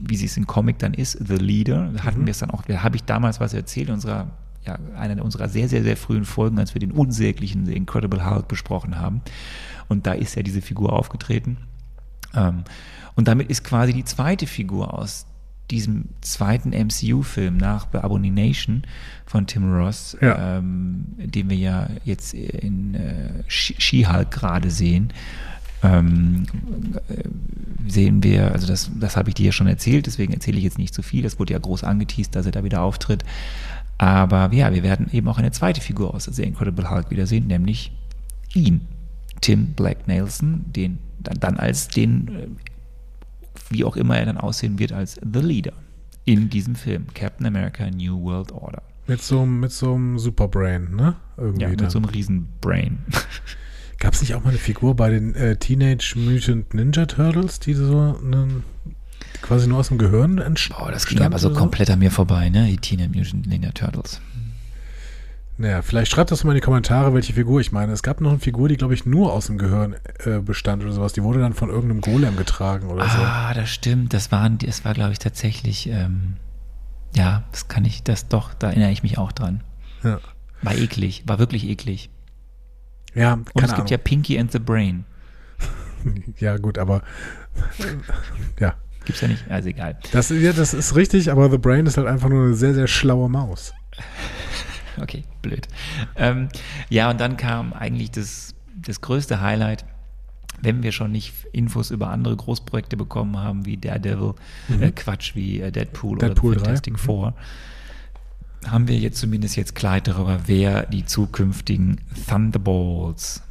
[0.00, 1.90] wie sie es im Comic dann ist, The Leader.
[1.94, 2.26] Da hatten mhm.
[2.26, 4.30] wir es dann auch, da habe ich damals was erzählt in unserer,
[4.64, 8.48] ja, einer unserer sehr, sehr, sehr frühen Folgen, als wir den unsäglichen The Incredible Hulk
[8.48, 9.22] besprochen haben.
[9.88, 11.56] Und da ist ja diese Figur aufgetreten.
[12.34, 12.64] Ähm,
[13.14, 15.26] und damit ist quasi die zweite Figur aus
[15.70, 18.82] diesem zweiten MCU-Film nach The Abomination
[19.26, 20.58] von Tim Ross, ja.
[20.58, 25.12] ähm, den wir ja jetzt in äh, She-Hulk gerade sehen,
[25.82, 26.46] ähm,
[27.08, 27.22] äh,
[27.86, 30.78] sehen wir, also das, das habe ich dir ja schon erzählt, deswegen erzähle ich jetzt
[30.78, 33.24] nicht zu viel, das wurde ja groß angeteased, dass er da wieder auftritt.
[33.98, 37.92] Aber ja, wir werden eben auch eine zweite Figur aus The Incredible Hulk wiedersehen, nämlich
[38.54, 38.82] ihn,
[39.40, 42.46] Tim Black Nelson, den dann, dann als den äh,
[43.70, 45.72] wie auch immer er dann aussehen wird, als The Leader
[46.24, 48.82] in diesem Film, Captain America New World Order.
[49.06, 51.16] Mit so, mit so einem Superbrain, ne?
[51.38, 51.90] Irgendwie ja, mit dann.
[51.90, 52.98] so einem Riesenbrain.
[53.98, 57.72] Gab es nicht auch mal eine Figur bei den äh, Teenage Mutant Ninja Turtles, die
[57.72, 58.62] so einen,
[59.40, 60.84] quasi nur aus dem Gehirn entstanden?
[60.86, 62.66] Oh, das ging aber so komplett an mir vorbei, ne?
[62.66, 64.20] Die Teenage Mutant Ninja Turtles.
[65.60, 67.92] Naja, vielleicht schreibt das mal in die Kommentare, welche Figur ich meine.
[67.92, 70.92] Es gab noch eine Figur, die, glaube ich, nur aus dem Gehirn äh, bestand oder
[70.92, 71.12] sowas.
[71.14, 73.18] Die wurde dann von irgendeinem Golem getragen oder so.
[73.18, 74.14] Ah, das stimmt.
[74.14, 76.36] Das, waren, das war, glaube ich, tatsächlich, ähm,
[77.16, 79.64] ja, das kann ich, das doch, da erinnere ich mich auch dran.
[80.04, 80.20] Ja,
[80.62, 82.08] War eklig, war wirklich eklig.
[83.14, 83.86] ja Und keine es gibt Ahnung.
[83.88, 85.04] ja Pinky and the Brain.
[86.38, 87.02] Ja, gut, aber
[88.60, 88.74] ja.
[89.04, 89.98] Gibt's ja nicht, also egal.
[90.12, 92.86] Das, ja, das ist richtig, aber The Brain ist halt einfach nur eine sehr, sehr
[92.86, 93.72] schlaue Maus.
[95.02, 95.68] Okay, blöd.
[96.16, 96.48] Ähm,
[96.88, 99.84] ja, und dann kam eigentlich das, das größte Highlight,
[100.60, 104.34] wenn wir schon nicht Infos über andere Großprojekte bekommen haben, wie Daredevil,
[104.80, 106.20] äh, Quatsch, wie äh, Deadpool, Mhm.
[106.20, 106.98] Deadpool oder 3, Fantastic mhm.
[106.98, 107.34] Four,
[108.66, 113.42] haben wir jetzt zumindest jetzt Klarheit darüber, wer die zukünftigen Thunderbolts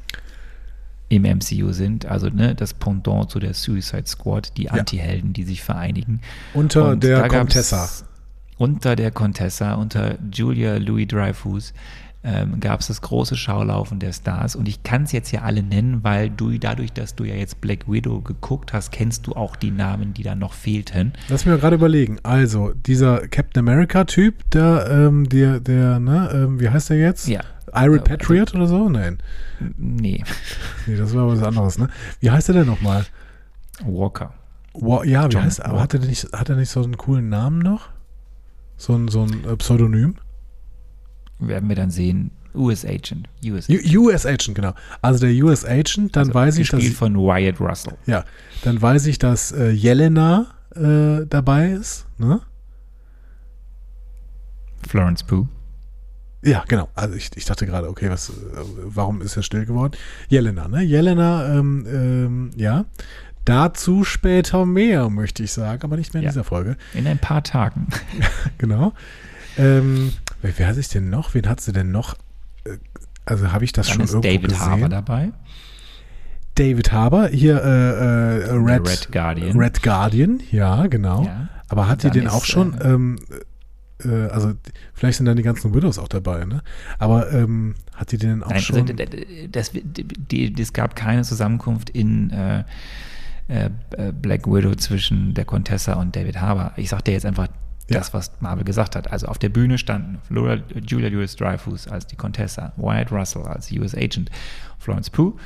[1.09, 2.05] im MCU sind.
[2.05, 6.21] Also ne, das Pendant zu der Suicide Squad, die Anti-Helden, die sich vereinigen.
[6.53, 7.89] Unter Und der Contessa.
[8.57, 11.73] Unter der Contessa, unter Julia Louis Dreyfus
[12.23, 14.55] ähm, gab es das große Schaulaufen der Stars.
[14.55, 17.61] Und ich kann es jetzt ja alle nennen, weil du dadurch, dass du ja jetzt
[17.61, 21.13] Black Widow geguckt hast, kennst du auch die Namen, die da noch fehlten.
[21.29, 22.17] Lass mich mal gerade überlegen.
[22.23, 27.27] Also, dieser Captain America-Typ, der, ähm, der, der, ne, ähm, wie heißt der jetzt?
[27.27, 27.41] Ja.
[27.75, 28.89] Iron Patriot oder so?
[28.89, 29.19] Nein.
[29.77, 30.23] Nee,
[30.87, 31.89] Nee, das war was anderes, ne?
[32.21, 33.05] Wie heißt der denn nochmal?
[33.85, 34.33] Walker.
[34.73, 35.65] Wa- Ja, wie John heißt er?
[35.69, 37.89] Aber hat er, nicht, hat er nicht so einen coolen Namen noch?
[38.77, 40.15] So ein, so ein äh, Pseudonym?
[41.39, 42.31] Werden wir dann sehen.
[42.55, 43.29] US Agent.
[43.45, 44.73] US, U US Agent, genau.
[45.01, 46.83] Also der US Agent, dann also weiß ich, dass.
[46.87, 47.93] von Wyatt Russell.
[48.07, 48.25] Ja,
[48.63, 52.41] dann weiß ich, dass äh, Jelena äh, dabei ist, ne?
[54.87, 55.47] Florence Pugh.
[56.43, 56.87] Ja, genau.
[56.95, 58.33] Also ich, ich dachte gerade, okay, was, äh,
[58.83, 59.93] warum ist er still geworden?
[60.29, 60.81] Jelena, ne?
[60.81, 62.85] Jelena, ähm, ähm, ja.
[63.47, 66.31] Dazu später mehr, möchte ich sagen, aber nicht mehr in Ja.
[66.31, 66.75] dieser Folge.
[66.93, 67.87] In ein paar Tagen.
[68.57, 68.91] Genau.
[69.57, 71.33] Ähm, wer, wer hat sich denn noch?
[71.33, 72.15] Wen hat sie denn noch?
[72.65, 72.77] Äh,
[73.25, 74.59] Also habe ich das Dann schon ist irgendwo David gesehen?
[74.65, 75.31] Harbour dabei.
[76.55, 79.57] David Harbour, hier äh, äh, Red, Red Guardian.
[79.57, 81.23] Red Guardian, ja, genau.
[81.23, 81.49] Ja.
[81.69, 83.19] Aber hat die den auch schon, äh, ähm,
[84.03, 84.53] äh, also
[84.93, 86.63] vielleicht sind dann die ganzen Widows auch dabei, ne?
[86.97, 88.81] Aber ähm, hat die den auch Nein, schon?
[88.81, 88.93] also,
[89.51, 90.03] das, die,
[90.53, 92.31] die, es gab keine Zusammenkunft in
[93.47, 96.71] äh, äh, Black Widow zwischen der Contessa und David Harbour.
[96.75, 97.47] Ich sag dir jetzt einfach
[97.89, 97.99] Ja.
[97.99, 99.11] das, was Marvel gesagt hat.
[99.11, 103.71] Also auf der Bühne standen Laura, Julia Louis Dreyfus als die Contessa, Wyatt Russell als
[103.71, 104.29] US Agent,
[104.79, 105.37] Florence Pugh,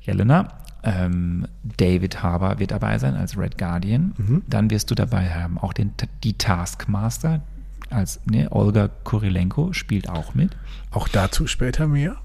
[0.00, 0.48] Jelena,
[0.82, 1.46] ähm,
[1.78, 4.12] David Harbour wird dabei sein als Red Guardian.
[4.18, 4.42] Mhm.
[4.48, 5.92] Dann wirst du dabei haben auch den,
[6.24, 7.42] die Taskmaster
[7.90, 10.56] als ne, Olga Kurilenko spielt auch mit.
[10.90, 12.16] auch dazu später mehr?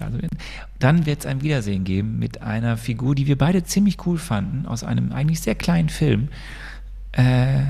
[0.00, 0.18] Also,
[0.78, 4.66] dann wird es ein Wiedersehen geben mit einer Figur, die wir beide ziemlich cool fanden,
[4.66, 6.28] aus einem eigentlich sehr kleinen Film.
[7.12, 7.62] Äh,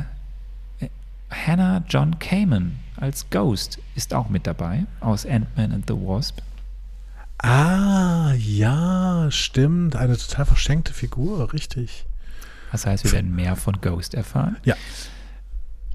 [1.31, 6.41] Hannah John Kamen als Ghost ist auch mit dabei, aus Ant-Man and the Wasp.
[7.39, 9.97] Ah, ja, stimmt.
[9.97, 12.07] Eine total verschenkte Figur, richtig.
[12.73, 14.57] Das heißt, wir werden mehr von Ghost erfahren.
[14.65, 14.75] Ja.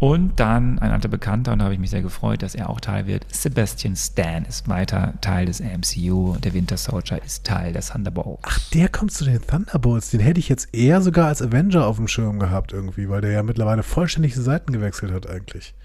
[0.02, 2.80] Und dann ein alter Bekannter, und da habe ich mich sehr gefreut, dass er auch
[2.80, 3.24] Teil wird.
[3.32, 6.38] Sebastian Stan ist weiter Teil des MCU.
[6.38, 8.42] Der Winter Soldier ist Teil des Thunderbolts.
[8.42, 10.10] Ach, der kommt zu den Thunderbolts.
[10.10, 13.30] Den hätte ich jetzt eher sogar als Avenger auf dem Schirm gehabt irgendwie, weil der
[13.30, 15.76] ja mittlerweile vollständig die Seiten gewechselt hat eigentlich.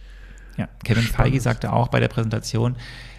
[0.57, 1.33] Ja, Kevin Spannend.
[1.33, 2.77] Feige sagte auch bei der Präsentation,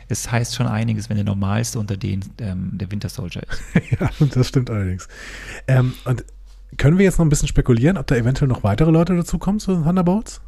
[0.07, 3.91] es heißt schon einiges, wenn der Normalste unter denen ähm, der Winter Soldier ist.
[3.99, 5.07] ja, das stimmt allerdings.
[5.67, 6.25] Ähm, und
[6.77, 9.75] können wir jetzt noch ein bisschen spekulieren, ob da eventuell noch weitere Leute dazukommen zu
[9.75, 10.41] den Thunderbolts?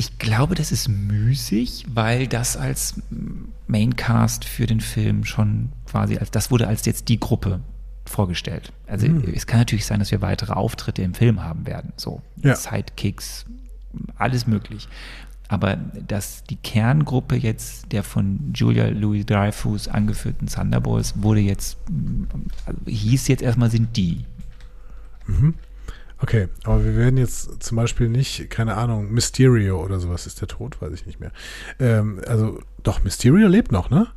[0.00, 3.02] Ich glaube, das ist müßig, weil das als
[3.66, 7.60] Maincast für den Film schon quasi als das wurde als jetzt die Gruppe
[8.06, 8.72] vorgestellt.
[8.86, 9.24] Also Hm.
[9.34, 12.54] es kann natürlich sein, dass wir weitere Auftritte im Film haben werden, so Ja.
[12.54, 13.44] Sidekicks,
[14.16, 14.88] alles möglich.
[15.48, 21.76] Aber dass die Kerngruppe jetzt der von Julia Louis Dreyfus angeführten Thunderbolts wurde jetzt,
[22.66, 24.24] also hieß jetzt erstmal sind die.
[26.20, 30.48] Okay, aber wir werden jetzt zum Beispiel nicht, keine Ahnung, Mysterio oder sowas ist der
[30.48, 31.30] tot, weiß ich nicht mehr.
[31.78, 34.08] Ähm, also, doch, Mysterio lebt noch, ne?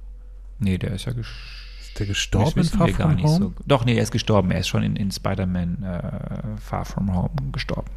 [0.57, 3.37] Nee, der ist ja gesch Ist der gestorben in Far From nicht Home?
[3.37, 3.53] so.
[3.67, 4.51] Doch, nee, er ist gestorben.
[4.51, 7.91] Er ist schon in, in Spider-Man äh, Far From Home gestorben.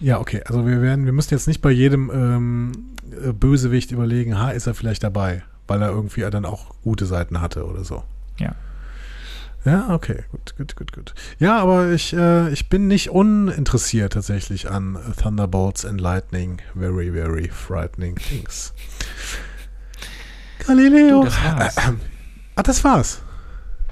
[0.00, 2.72] Ja, okay, also wir werden, wir müssen jetzt nicht bei jedem ähm,
[3.10, 7.40] äh, Bösewicht überlegen, ha, ist er vielleicht dabei, weil er irgendwie dann auch gute Seiten
[7.40, 8.04] hatte oder so.
[8.38, 8.54] Ja.
[9.66, 11.14] Ja, okay, gut, gut, gut, gut.
[11.40, 16.62] Ja, aber ich, äh, ich bin nicht uninteressiert tatsächlich an Thunderbolts and Lightning.
[16.78, 18.72] Very, very frightening things.
[20.64, 21.22] Galileo.
[21.22, 21.76] Du, das war's.
[22.54, 23.22] Ah, das war's.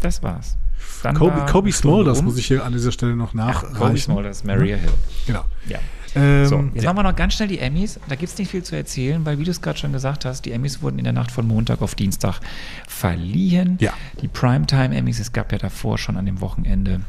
[0.01, 0.57] Das war's.
[1.03, 3.77] Dann Kobe, Smulders muss ich hier an dieser Stelle noch Ach, nachreichen.
[3.77, 4.93] Kobe Smulders, Maria Hill.
[5.27, 5.45] Genau.
[5.66, 5.81] Ja.
[6.15, 6.93] Ähm, So, jetzt ja.
[6.93, 7.99] machen wir noch ganz schnell die Emmys.
[8.09, 10.45] Da gibt es nicht viel zu erzählen, weil, wie du es gerade schon gesagt hast,
[10.45, 12.41] die Emmys wurden in der Nacht von Montag auf Dienstag
[12.89, 13.79] verliehen.
[13.81, 13.93] Ja.
[14.21, 17.01] Die Primetime-Emmys, es gab ja davor schon an dem Wochenende,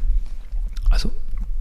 [0.90, 1.10] also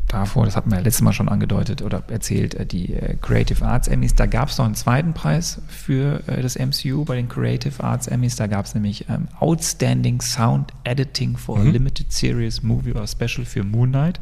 [0.08, 3.64] davor, das hatten wir ja letztes Mal schon angedeutet oder erzählt, äh, die äh, Creative
[3.66, 4.16] Arts Emmys.
[4.16, 8.08] Da gab es noch einen zweiten Preis für äh, das MCU bei den Creative Arts
[8.08, 8.36] Emmys.
[8.36, 13.46] Da gab es nämlich ähm, Outstanding Sound Editing for a Limited Series Movie or Special
[13.46, 14.20] für Moon Knight.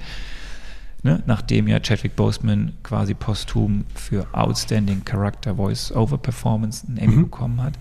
[1.06, 7.24] Ne, nachdem ja Chadwick Boseman quasi posthum für Outstanding Character Voice Over Performance einen Emmy
[7.24, 7.74] bekommen hat.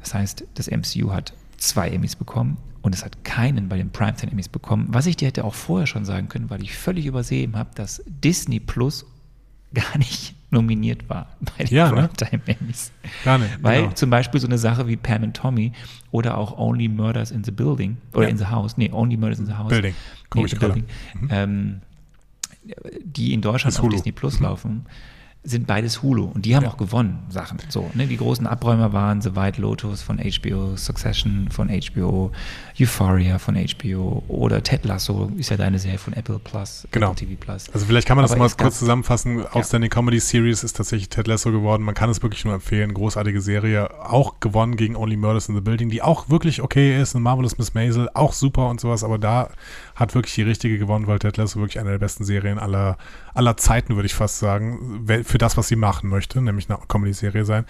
[0.00, 4.32] Das heißt, das MCU hat zwei Emmys bekommen und es hat keinen bei den Primetime
[4.32, 4.86] Emmys bekommen.
[4.90, 8.02] Was ich dir hätte auch vorher schon sagen können, weil ich völlig übersehen habe, dass
[8.06, 9.06] Disney Plus
[9.72, 12.08] gar nicht nominiert war bei den Ja, ne?
[12.08, 12.90] Primetime Emmys.
[13.24, 13.94] Gar nicht, Weil genau.
[13.94, 15.70] zum Beispiel so eine Sache wie Pam and Tommy
[16.10, 18.30] oder auch Only Murders in the Building oder Ja.
[18.30, 19.68] in the House, nee, Only Murders in the House.
[19.68, 19.94] Building.
[20.30, 20.58] Guck Nee, ich.
[20.58, 20.84] Building.
[21.30, 21.80] Ähm,
[23.02, 23.90] die in Deutschland auf.
[23.90, 23.96] Mhm.
[23.96, 24.86] Disney Plus laufen,
[25.46, 26.24] sind beides Hulu.
[26.24, 26.70] Und die haben Ja.
[26.70, 27.58] auch gewonnen, Sachen.
[27.68, 28.06] So, ne?
[28.06, 32.32] Die großen Abräumer waren The White Lotus von HBO, Succession von HBO,
[32.80, 37.12] Euphoria von HBO oder Ted Lasso ist ja deine Serie von Apple Plus, Genau.
[37.12, 37.68] Apple TV Plus.
[37.72, 39.46] Also vielleicht kann man das Aber mal es gab- kurz zusammenfassen.
[39.46, 41.82] Outstanding Comedy Series ist tatsächlich Ted Lasso geworden.
[41.82, 42.94] Man kann es wirklich nur empfehlen.
[42.94, 43.90] Großartige Serie.
[44.02, 47.14] Auch gewonnen gegen Only Murders in the Building, die auch wirklich okay ist.
[47.14, 49.04] Eine Marvelous Miss Maisel, auch super und sowas.
[49.04, 49.50] Aber da
[49.94, 52.96] hat wirklich die richtige gewonnen, weil Ted Lasso wirklich eine der besten Serien aller,
[53.34, 56.78] aller Zeiten, würde ich fast sagen, wel- für das, was sie machen möchte, nämlich eine
[56.86, 57.64] Comedy-Serie sein,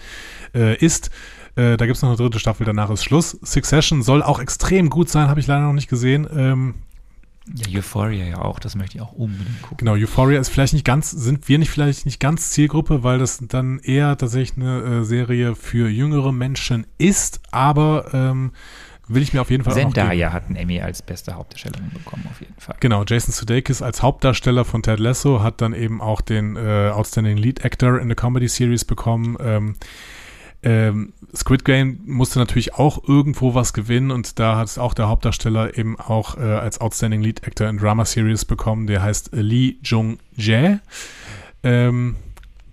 [0.53, 1.09] äh, ist.
[1.55, 3.31] Äh, da gibt es noch eine dritte Staffel, danach ist Schluss.
[3.41, 6.27] Succession soll auch extrem gut sein, habe ich leider noch nicht gesehen.
[6.31, 6.75] Ähm,
[7.55, 9.77] Ja, Euphoria ja auch, das möchte ich auch unbedingt gucken.
[9.77, 13.39] Genau, Euphoria ist vielleicht nicht ganz, sind wir nicht vielleicht nicht ganz Zielgruppe, weil das
[13.41, 18.51] dann eher tatsächlich eine äh, Serie für jüngere Menschen ist, aber ähm,
[19.07, 19.73] will ich mir auf jeden Fall.
[19.73, 22.75] Zendaya hat einen Emmy als beste Hauptdarstellerin bekommen, auf jeden Fall.
[22.79, 27.37] Genau, Jason Sudeikis als Hauptdarsteller von Ted Lasso hat dann eben auch den äh, Outstanding
[27.37, 29.37] Lead Actor in the Comedy Series bekommen.
[29.39, 29.75] Ähm,
[30.63, 35.07] ähm, Squid Game musste natürlich auch irgendwo was gewinnen und da hat es auch der
[35.07, 38.87] Hauptdarsteller eben auch äh, als Outstanding Lead Actor in Drama Series bekommen.
[38.87, 40.79] Der heißt Lee Jung-jae.
[41.63, 42.15] Ähm,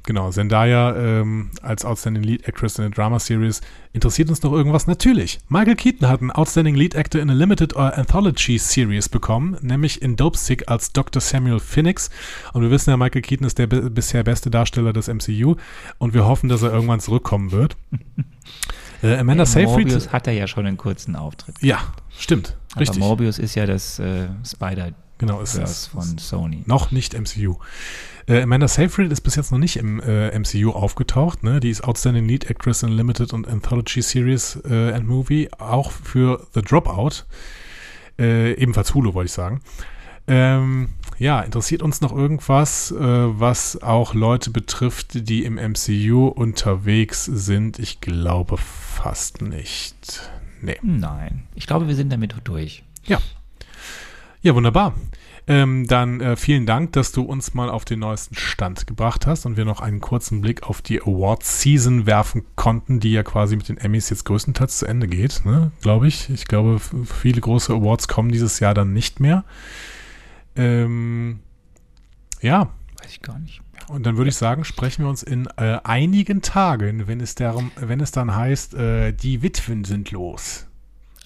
[0.05, 3.61] genau, Zendaya ähm, als Outstanding Lead Actress in a Drama Series.
[3.93, 4.87] Interessiert uns noch irgendwas?
[4.87, 5.41] Natürlich.
[5.49, 10.01] Michael Keaton hat einen Outstanding Lead Actor in a Limited or Anthology Series bekommen, nämlich
[10.01, 11.21] in Dopesick als Dr.
[11.21, 12.11] Samuel Phoenix.
[12.53, 15.57] Und wir wissen ja, Michael Keaton ist der bisher beste Darsteller des MCU
[15.99, 17.77] und wir hoffen, dass er irgendwann zurückkommen wird.
[19.03, 19.87] äh, Amanda In Seyfried.
[19.89, 21.57] Morbius hat er ja schon einen kurzen Auftritt.
[21.61, 21.79] Ja,
[22.17, 22.57] stimmt.
[22.73, 22.99] Aber Richtig.
[22.99, 24.93] Morbius ist ja das äh, Spider
[25.23, 26.65] Genau, ist, Verse ist, von Sony.
[26.67, 27.55] Noch nicht MCU.
[28.27, 31.45] Äh, Amanda Seyfried ist bis jetzt noch nicht im äh, MCU aufgetaucht.
[31.45, 31.61] Ne?
[31.61, 36.45] Die ist Outstanding Lead Actress in Limited und Anthology Series äh, and Movie, auch für
[36.55, 37.25] The Dropout.
[38.19, 39.61] Äh, ebenfalls Hulu, wollte ich sagen.
[40.27, 47.27] Ähm, ja, interessiert uns noch irgendwas, äh, was auch Leute betrifft, die im MCU unterwegs
[47.27, 47.79] sind?
[47.79, 50.31] Ich glaube fast nicht.
[50.61, 50.79] Nee.
[50.83, 52.83] Nein, ich glaube, wir sind damit durch.
[53.05, 53.21] Ja.
[54.43, 54.95] Ja, wunderbar.
[55.47, 59.47] Ähm, dann äh, vielen Dank, dass du uns mal auf den neuesten Stand gebracht hast
[59.47, 63.69] und wir noch einen kurzen Blick auf die Award-Season werfen konnten, die ja quasi mit
[63.69, 65.71] den Emmys jetzt größtenteils zu Ende geht, ne?
[65.81, 66.29] glaube ich.
[66.31, 69.45] Ich glaube, viele große Awards kommen dieses Jahr dann nicht mehr.
[70.57, 71.39] Ähm,
[72.41, 72.71] ja,
[73.01, 73.63] Weiß ich gar nicht.
[73.89, 77.71] und dann würde ich sagen, sprechen wir uns in äh, einigen Tagen, wenn es, darum,
[77.77, 80.67] wenn es dann heißt, äh, die Witwen sind los.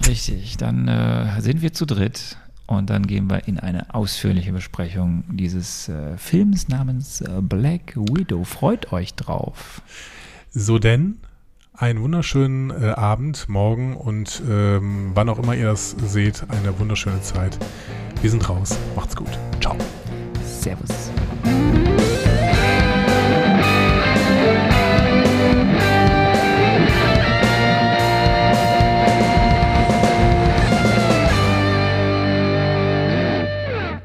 [0.07, 5.25] Richtig, dann äh, sind wir zu dritt und dann gehen wir in eine ausführliche Besprechung
[5.29, 8.45] dieses äh, Films namens äh, Black Widow.
[8.45, 9.83] Freut euch drauf.
[10.51, 11.19] So denn,
[11.75, 17.21] einen wunderschönen äh, Abend, morgen und ähm, wann auch immer ihr das seht, eine wunderschöne
[17.21, 17.59] Zeit.
[18.21, 18.77] Wir sind raus.
[18.95, 19.39] Macht's gut.
[19.61, 19.77] Ciao.
[20.43, 21.11] Servus.